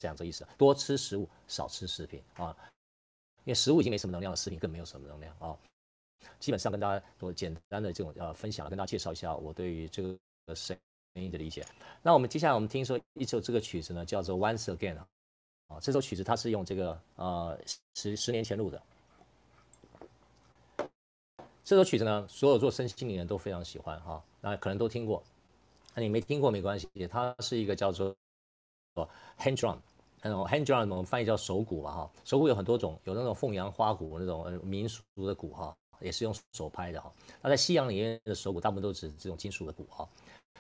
[0.00, 2.56] 这样这意思，多吃食物，少吃食品啊，
[3.42, 5.58] 因为食物已经没什么能量了，食品更没有什么能量啊。
[6.38, 10.78] 基本上跟大家做简单的这种呃分享，跟大家介绍一下我对于这个声
[11.14, 11.66] 音的理解。
[12.00, 14.94] 那我们接下来我们听说一首这个曲子呢，叫做《Once Again》
[15.66, 17.60] 啊，这首曲子它是用这个呃
[17.96, 18.80] 十十年前录的。
[21.68, 25.22] 这首曲子呢，所有做身心灵的人都非常喜欢哈，那可能都听过，
[25.94, 28.16] 那你没听过没关系，它是一个叫做
[29.38, 29.76] hand drum。
[30.22, 37.12] 那种 hand drum 我们翻译叫手鼓嘛哈，手鼓有很多种，有那种凤阳花鼓那种民俗的鼓哈，也是用手拍的哈。
[37.42, 40.08] 那在西洋里面的手鼓大部分都是这种金属的鼓哈。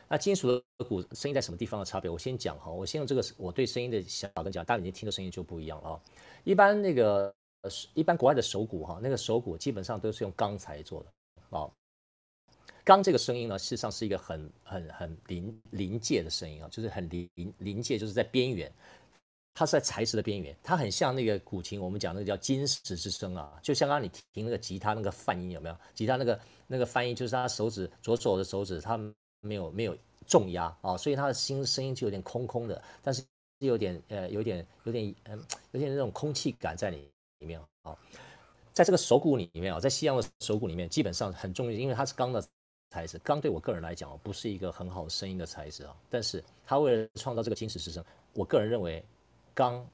[0.08, 2.10] 那金属的鼓声音在什么地方的差别？
[2.10, 6.00] 我先讲哈，我先用这个我对声音的想法跟讲，大家已经听的声音就不一样了啊。
[6.44, 11.70] 一般那个呃一般国外的手鼓哈，那个手鼓基本上都是用钢材做的啊。
[12.84, 17.28] 钢这个声音呢，事实上是一个很很很临临界的声音啊，就是很临
[17.58, 18.72] 临界，就是在边缘。
[19.54, 25.76] 它是在材质的边缘，它很像那个古琴，我们讲那个叫金石之声啊，就像刚刚你听那个吉他那个泛音有没有？
[25.94, 28.96] 吉他那个那个泛音就是他手指左手的手指，他
[29.40, 29.98] 没有没有
[30.28, 33.20] 重压啊，所以他的心声音就有点空空的，但是
[33.58, 37.96] 有点呃有点有点嗯有点那种空气感在里里面啊，
[38.72, 42.42] 在这个手鼓里面啊，在西洋的手鼓里面基本上很重要，因为它是钢的
[42.90, 49.04] 材质，钢对我个人来讲不是一个很好声音的材质啊，但是它为了创造这个金石之声，我个人认为。
[49.54, 49.84] 钢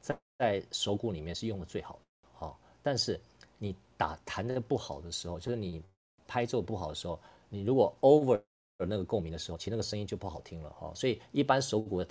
[0.00, 3.20] 在在手鼓里面是用的最好的，啊，但是
[3.58, 5.82] 你打弹的不好的时候，就是你
[6.26, 7.20] 拍奏不好的时候，
[7.50, 8.40] 你如果 over
[8.78, 10.90] 那个共鸣的时候，其实那个声音就不好听了哈。
[10.94, 12.08] 所以一般手鼓的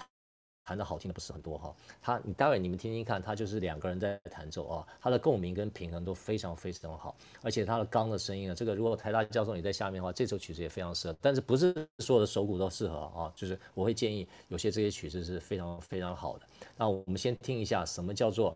[0.63, 16.45] 弹的好听的不是很多哈，他你待会你们听听看，他就是两个人在弹奏啊，他的共鸣跟平衡都非常非常好，而且他的钢的声音呢，这个如果台大教授你在下面的话，这首曲子也非常适合，但是不是所有的手鼓都适合啊，就是我会建议有些这些曲子是非常非常好的。
[16.77, 18.55] 那我们先听一下什么叫做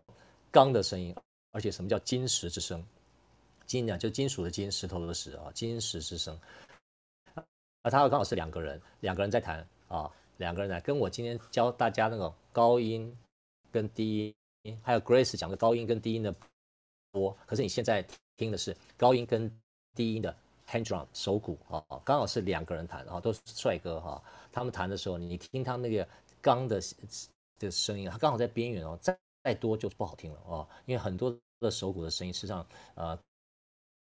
[0.50, 1.14] 钢的声音，
[1.52, 2.82] 而且什么叫金石之声，
[3.66, 6.38] 金呢就金属的金，石头的石啊，金石之声。
[7.82, 10.10] 啊，他刚好是两个人，两个人在弹啊。
[10.38, 13.16] 两个人来跟我今天教大家那个高音
[13.70, 16.34] 跟低音，还有 Grace 讲的高音跟低音的
[17.12, 17.36] 波。
[17.46, 18.06] 可是你现在
[18.36, 19.50] 听的是高音跟
[19.94, 20.34] 低音的
[20.68, 24.22] hand drum 手鼓啊，刚好是两个人弹啊，都是帅哥哈。
[24.52, 26.06] 他们弹的时候，你听他那个
[26.42, 26.80] 钢的
[27.58, 30.68] 的声音，他刚好在边缘哦，再再多就不好听了哦。
[30.84, 33.18] 因为很多的手鼓的声音，实际上呃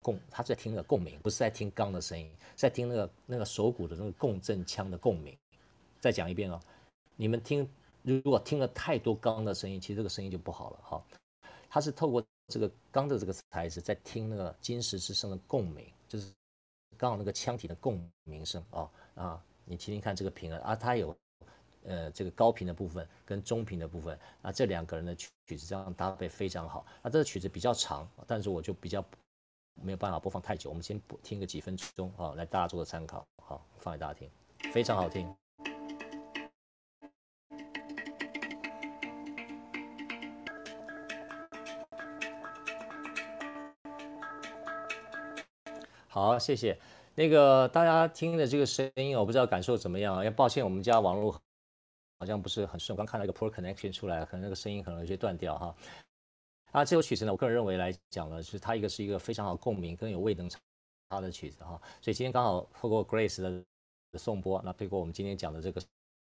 [0.00, 5.36] 共他在听那个共鸣，不是在听钢的声音，在听那个那个手鼓的那个共振腔的共鸣。
[6.03, 6.61] 再讲一遍哦，
[7.14, 7.66] 你们听，
[8.03, 11.05] 如果听了太多钢的声音，其实这个声音就不好了哈。
[11.70, 16.32] 它是透过这个钢的这个材质在听那个金石之声的共鸣，就是
[16.98, 21.16] 刚好那个腔体的共鸣声啊啊，你听听看这个平衡啊，它有
[21.84, 26.84] 呃这个高频的部分跟中频的部分啊，这两个人的曲子这样搭配非常好。
[27.00, 29.05] 那这个曲子比较长，但是我就比较
[29.80, 34.28] 没有办法播放太久，我们先听个几分钟啊，来大家做个参考，好，放给大家听，
[34.72, 35.32] 非常好听。
[46.12, 46.78] 好，谢谢。
[47.14, 50.18] 那个大家听的这个声音，我不知道感受怎么样啊？
[50.18, 51.32] 因为抱歉，我们家网络
[52.18, 55.74] 好像不是很顺，我刚看到一个 poor connection 出来，可能那个声音可能有些断掉哈。
[56.72, 60.60] 啊，这首曲子呢，我个人认为来讲呢，是它一个是一个非常好共鸣跟有位能差
[61.18, 61.80] 的曲子哈。
[62.02, 63.64] 所以今天刚好透过 Grace 的
[64.18, 65.80] 颂钵，那透过我们今天讲的这个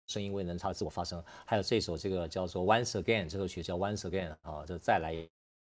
[0.08, 5.14] 声音位能差的自我发声，还有这首这个叫做 Once Again 这首曲子叫 Once Again 啊，就再来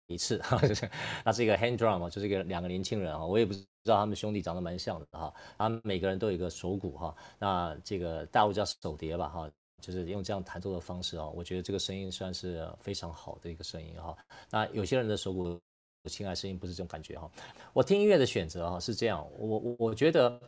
[0.06, 0.90] 一次哈， 就是
[1.24, 3.54] 那是一个 hand drum 就是一个两个年轻人啊，我也不。
[3.84, 9.50] 知道他们兄弟长得蛮像的哈，他们每个人都有一个手鼓哈，那这个大陆叫手碟吧哈，
[9.80, 14.16] 就是用这样弹奏的方式啊，我觉得这个声音算是非常好的一个声音哈。
[14.52, 15.58] 那有些人的手鼓
[16.08, 17.28] 亲爱声音不是这种感觉哈。
[17.72, 20.40] 我听音乐的选择哈是这样，我我我觉得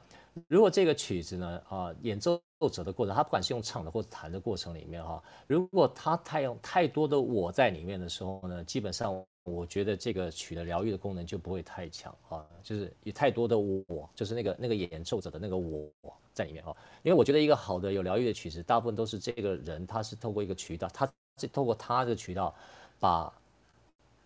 [0.47, 2.41] 如果这个曲子呢啊演奏
[2.73, 9.27] 者的过程，他不管是用唱的或者弹的过程里面哈，如果他太用太多的我在里面的时候呢，基本上。
[9.45, 15.91] 我觉得这个曲的疗愈的功能就不会太强啊，就是有太多的我，就是那个那个演奏者的那个我
[16.33, 16.75] 在里面啊。
[17.03, 21.07] 因为我觉得一个好的有疗愈的曲子，大部分都是这个人他是透过一个渠道，他
[21.39, 22.55] 是透过他的渠道，
[22.99, 23.31] 把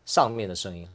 [0.06, 0.88] 上面的声音，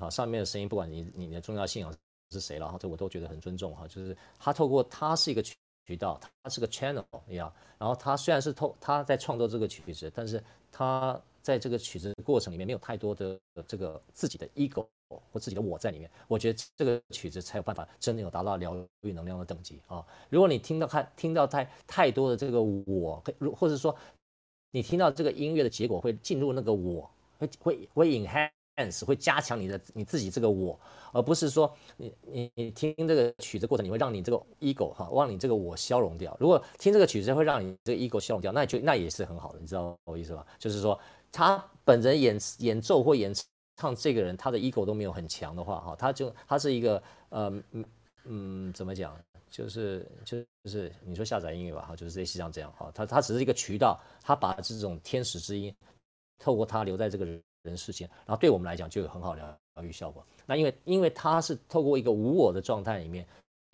[0.00, 1.94] 啊，上面的声音，不管你你的重要信仰
[2.30, 5.54] 是谁了哈，这我都觉得很尊重哈，就是他透过他是一个渠
[5.86, 11.20] 渠道，他是个 channel 一样，然后他虽然是透他在创作这个曲子，但是他。
[11.46, 13.38] 在这个曲子过程里面，没有太多的
[13.68, 14.84] 这个自己的 ego
[15.30, 20.04] 或自己的我在里面，我觉得这个曲子才有办法真的有达到疗愈能量的等级啊！
[20.28, 23.22] 如果你听到看听到太太多的这个我，
[23.54, 23.94] 或者说
[24.72, 30.76] 你听到这个音乐的结果会进入那个我，会会会 enhance，会加强你的你自己这个我，
[31.12, 36.36] 而不是说你你你听这个曲子过程，你会让你这个 ego 哈，让你这个我消融掉。
[36.40, 40.44] 如果听这个曲子会让你这个 ego 消融掉，那就那也是很好的，你知道我意思吧？
[40.58, 40.98] 就是说。
[41.36, 43.30] 他本人演演奏或演
[43.76, 47.84] 唱这个人，他的 ego 都没有很强的话，哈，他就他是一个，呃，嗯
[48.24, 49.14] 嗯，怎么讲？
[49.50, 55.74] 就是就是你说下载音乐吧，哈，就是类似像这样，哈，他他只是一个渠道，他把这种天使之音
[56.38, 57.26] 透过他留在这个
[57.64, 60.24] 人世间，然后对我们来讲就有很好疗疗愈效果。
[60.46, 63.26] 那因为因为他是透过一个无我的状态里面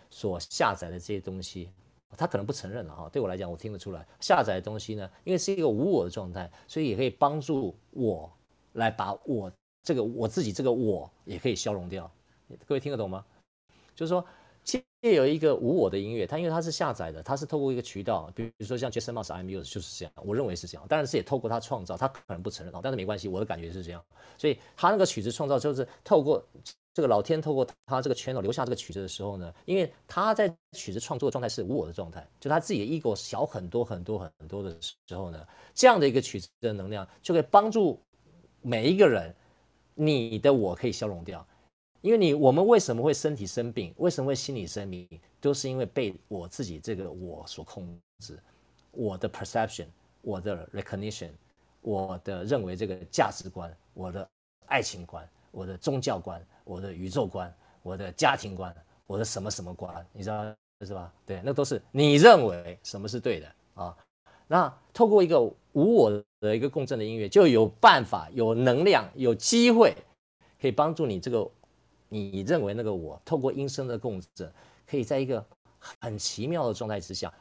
[0.09, 1.69] 所下载的这些东西。
[2.17, 8.31] 他可能不承认了哈，对我来讲，我听得出来，下载的东西呢，因为是一个无我的状态，所以也可以帮助我
[8.73, 9.51] 来把我
[9.83, 12.09] 这个我自己这个我也可以消融掉。
[12.65, 13.25] 各位听得懂吗？
[13.95, 14.25] 就是说，
[14.63, 20.87] 借有一个无我的音乐，它因为它是下载的，它是透过一个渠道，比如说像 Jason Mraz iMused 就是这样，我认为是这样。
[20.87, 24.03] 当然是也透过他创造，他可能不承认啊，但是没关系，我的感觉是这样。
[24.37, 26.43] 所以他那个曲子创造就是透过。
[26.93, 37.99] 这个老天透过他这个 channel 留下这个曲子的时候呢，因为他在曲子创作状态是无我的状态，就他自己的 ego 小很多很多很多的时候呢，这样的一个曲子的能量就可以帮助
[38.61, 39.33] 每一个人，
[39.95, 41.45] 你的我可以消融掉，
[42.01, 45.07] 因为你我们为什么会身体生病，为什么会心理生病，
[45.41, 48.39] 都是因为被我自己这个我所控制，
[48.91, 49.87] 我的 perception，
[50.21, 51.31] 我的 recognition，
[51.81, 54.29] 我的认为这个价值观，我的
[54.67, 55.27] 爱情观。
[55.53, 58.75] 我的宗教观，我的宇宙观，我的家庭观，
[59.05, 60.43] 我的什么什么观，你知道
[60.81, 61.13] 是吧？
[61.27, 63.95] 对，那都是你认为什么是对的啊。
[64.47, 65.39] 那透过一个
[65.73, 69.95] 无我的一个共振的音乐，就有办法、有能量、有机会，
[70.59, 71.47] 可以帮助你这个
[72.09, 74.51] 你认为那个我，透过音声的共振，
[74.87, 75.45] 可以在一个
[75.99, 77.31] 很奇妙的状态之下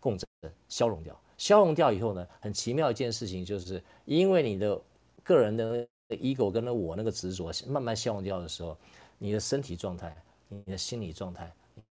[0.00, 0.28] 共振
[0.68, 1.16] 消融掉。
[1.38, 4.78] 消融掉以后呢，很奇妙一件事情就是，因为你的
[5.22, 5.86] 个人的
[6.16, 8.76] ego 跟那我那个执着慢慢消融掉的时候，
[9.18, 10.16] 你的身体状态、
[10.48, 11.52] 你的心理状态、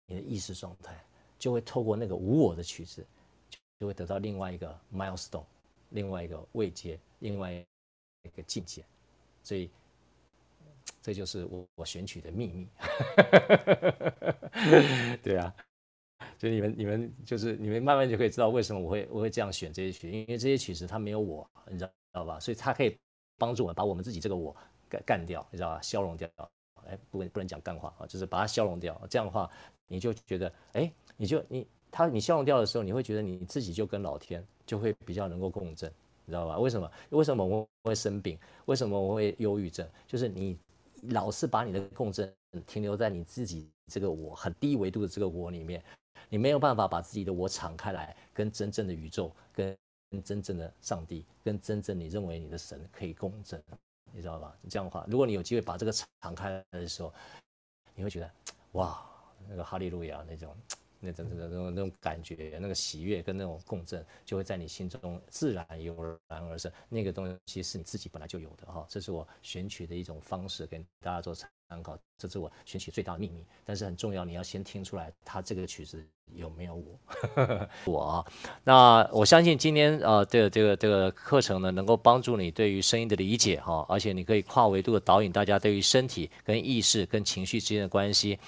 [0.06, 0.98] 你的意识状态，
[1.38, 3.04] 就会透过那个无我的曲子。
[3.80, 5.44] 就会得到另外一个 milestone，
[5.90, 7.66] 另外一个位阶，另外一
[8.36, 8.84] 个境界，
[9.42, 9.68] 所以
[11.02, 12.68] 这就是我我选曲的秘密。
[15.24, 15.52] 对啊，
[16.38, 22.38] 所以你们你们就是你们慢慢就可以知道为什么我会我会这样选这些曲，因为这些曲子它没有我，你知道吧？
[22.38, 22.96] 所以它可以
[23.38, 24.54] 帮助我们把我们自己这个我
[24.88, 25.80] 干干掉，你知道吧？
[25.82, 26.28] 消融掉。
[26.86, 29.00] 哎，不不能讲干话啊，就是把它消融掉。
[29.08, 29.50] 这样的话，
[29.86, 31.66] 你就觉得哎，你就你。
[31.96, 35.88] 它你消融掉的时候，你会觉得你自己就跟老天就会比较能够共振，
[36.24, 36.58] 你知道吧？
[36.58, 36.90] 为什么？
[37.10, 38.36] 为什么我会生病？
[38.64, 39.88] 为什么我会忧郁症？
[40.08, 40.58] 就是你
[41.02, 42.34] 老是把你的共振
[42.66, 45.80] 停留在你自己这个我很低维度的这个我里面，
[46.28, 49.76] 你没有办法把自己的我敞开来，跟真正的宇宙、跟
[50.22, 53.62] 真正的上帝、跟真正你认为你的神可以共振，
[54.12, 54.56] 你知道吧？
[54.68, 57.12] 这样的话，如果你有机会把这个敞开来的时候，
[57.94, 58.30] 你会觉得
[58.72, 59.04] 哇，
[59.48, 60.54] 那个哈利路亚那种。
[61.06, 65.94] 那种、那种、那种那种感觉，那个喜悦跟那种共振，就会在你心中自然油
[66.28, 66.72] 然而生。
[66.88, 68.86] 那个东西是你自己本来就有的哈。
[68.88, 71.34] 这是我选取的一种方式，跟大家做
[71.68, 71.98] 参考。
[72.16, 73.44] 这是我选取最大的秘密。
[73.64, 76.02] 但是很重要，你要先听出来，它这个曲子
[76.32, 77.68] 有没有我？
[77.84, 78.26] 我，
[78.62, 88.38] 那我相信今天啊，这个这个这个课程呢，能够帮助你对于声音的理解哈，而且你可以跨维度的导引大家对于身体跟意识跟情绪之间的关系。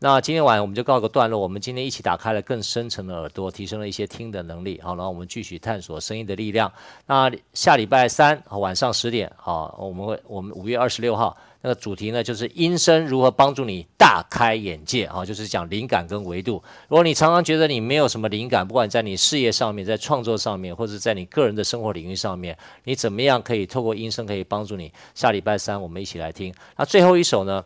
[0.00, 1.38] 那今天晚上我们就告个段落。
[1.38, 4.80] 我们今天一起打开了更深层的耳朵，提升了一些听的能力。
[4.82, 6.70] 好，然后我们继续探索声音的力量。
[7.06, 16.62] 那下礼拜三晚上十点，好，我们会我们五月二十六号那个主题呢，就是音声如何帮助你大开眼界啊，就是讲灵感跟维度。
[16.88, 24.92] 如果你常常觉得你没有什么灵感，不管在你事业上面、在创作上面，或者在你个人的生活领域上面，你怎么样可以透过音声可以帮助你？
[25.14, 26.52] 下礼拜三我们一起来听。
[26.76, 27.64] 那最后一首呢？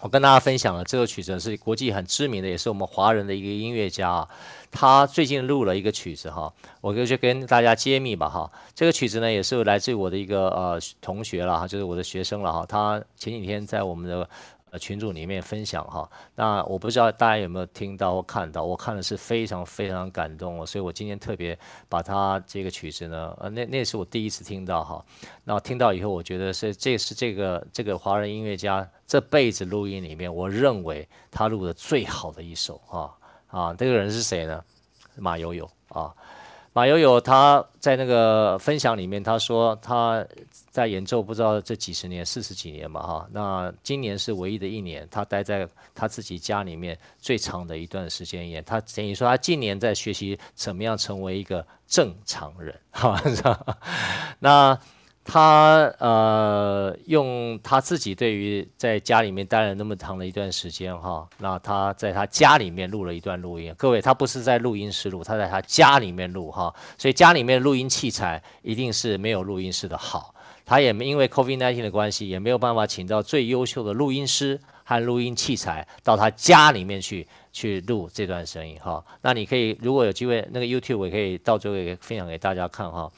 [0.00, 4.28] 我跟大家分享了这个曲子是国际很知名的，也是我们华人的一个音乐家啊。
[4.70, 8.50] 他最近录了一个曲子哈，我就跟大家揭秘吧哈。
[8.74, 12.64] 这个曲子呢，也是来自于我的一个呃同学了哈，就是我的学生了哈。
[12.66, 14.28] 他前几天在我们的。
[14.70, 21.58] 呃，群组里面分享哈，那我不知道大家有没有听到或看到，我看的是非常非常感动哦，所以我今天特别
[21.88, 25.04] 把他这个曲子呢，呃，那那是我第一次听到哈，
[25.44, 33.10] 那听到以后，我觉得是这是这个这个华人音乐家这辈子录音里面，我认为他录的最好的一首啊
[33.48, 34.62] 啊，这个人是谁呢？
[35.16, 36.14] 马友友啊。
[36.72, 40.24] 马友友他在那个分享里面，他说他
[40.70, 43.28] 在演奏不知道这几十年，四十几年嘛哈。
[43.32, 48.62] 那今年是唯一的一年，他待在他自己家里面最长的一段时间演。
[48.64, 53.20] 他等于说他今年在学习怎么样成为一个正常人，哈。
[54.38, 54.78] 那。
[55.32, 63.72] 他呃用他自己对于在家里面待了那么长的一段时间哈，那他在他家里面录了一段录音。
[63.78, 70.34] 各位，他不是在录音室录，他在他家里面录哈，所以家里面录音器材一定是没有录音室的好。
[70.66, 79.04] 他也没因为 COVID-19 的关系，也没有办法请到最优秀的录音师和录音器材到他家里面去去录这段声音哈。
[79.22, 83.08] 那你可以如果有机会，那个 YouTube 我也可以到最后也分享给大家看哈。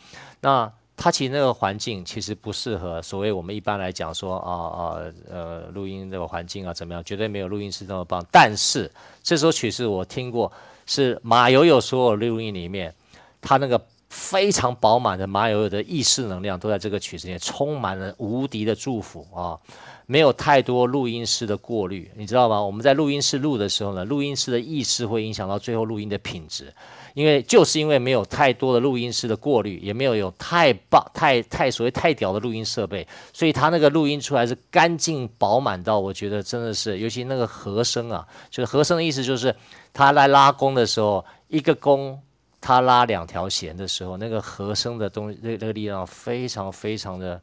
[0.42, 0.70] 那。
[1.02, 8.24] 它其实那个环境其实不适合所谓我们一般来讲说啊啊呃录音这个环境啊怎么样，绝对没有录音室那么棒。
[8.30, 8.88] 但是
[9.20, 10.52] 这首曲子我听过，
[10.86, 12.94] 是马友友所有录音里面，
[13.40, 19.58] 他那个非常饱满的马友友的意识能量都在这个曲子里面，充满了无敌的祝福啊。
[20.06, 22.62] 没有太多录音师的过滤，你知道吗？
[22.62, 26.72] 我们在录音室录的时候呢，录音师的意识会影响到最后录音的品质，
[27.14, 39.54] 因为就是因为没有太多的录音师的过滤，也没有有太棒、太太所谓太屌的录音设备，所以他那个录音出来是干净饱满到，我觉得真的是，尤其那个和声啊，就是和声的意思就是
[39.92, 42.20] 他来拉弓的时候，一个弓
[42.60, 47.40] 他拉两条弦的时候，那个和声的东西，那那个力量非常非常的。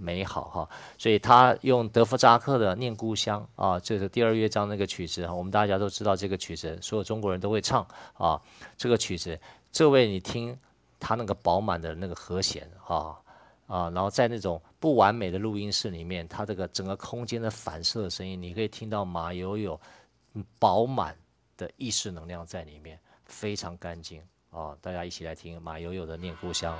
[0.00, 8.40] 美好哈，所以他用德弗扎克的《念故乡》啊，这是第二乐章那个曲子，我们大家都知道这个曲子，所有中国人都会唱啊。
[8.78, 9.38] 这个曲子，
[9.70, 10.58] 这位你听
[10.98, 13.14] 他那个饱满的那个和弦啊
[13.66, 19.78] 啊，然后在那种不完美的录音室里面，他这个整个空间的反射的声音，你可以听到马友友
[20.58, 21.14] 饱满
[21.56, 26.74] 的意识能量在里面，非常干净啊，大家一起来听马友友的《念故乡》。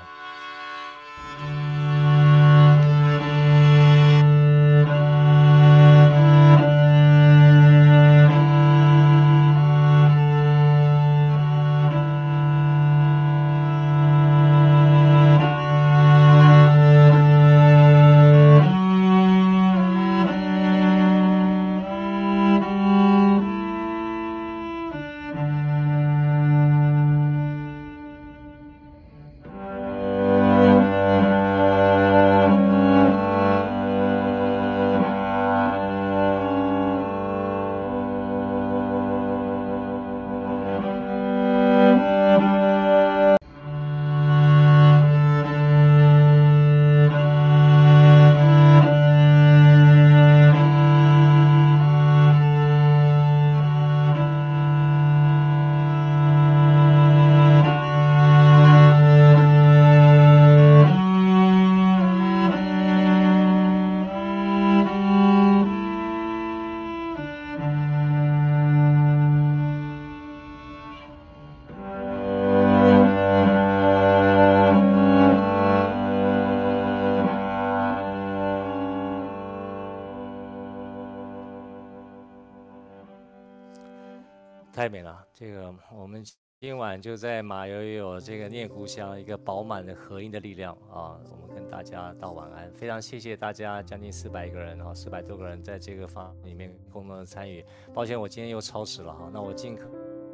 [85.40, 86.22] 这个我们
[86.60, 92.70] 今晚就在马友友这个念故乡，一个饱满的合音的力量啊，我们跟大家道晚安。
[92.74, 97.64] 非常谢谢大家，将近四百个人啊，四百多个人在这个房里面共同的参与。
[97.94, 99.88] 抱歉，我今天又超时了哈，那我尽可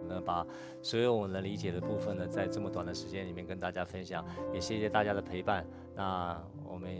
[0.08, 0.44] 能把
[0.82, 4.26] 所有我能理解的部分呢，在这么短的时间里面跟大家分享。
[4.52, 5.64] 也谢谢大家的陪伴。
[5.94, 6.36] 那
[6.68, 6.90] 我们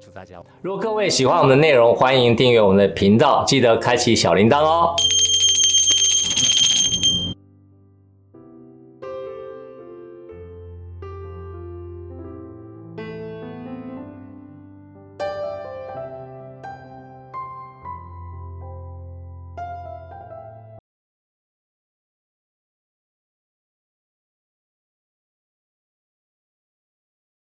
[0.00, 4.96] 祝大家，如果各位喜欢我们的内容，欢迎订阅我们的频道，记得开启小铃铛哦。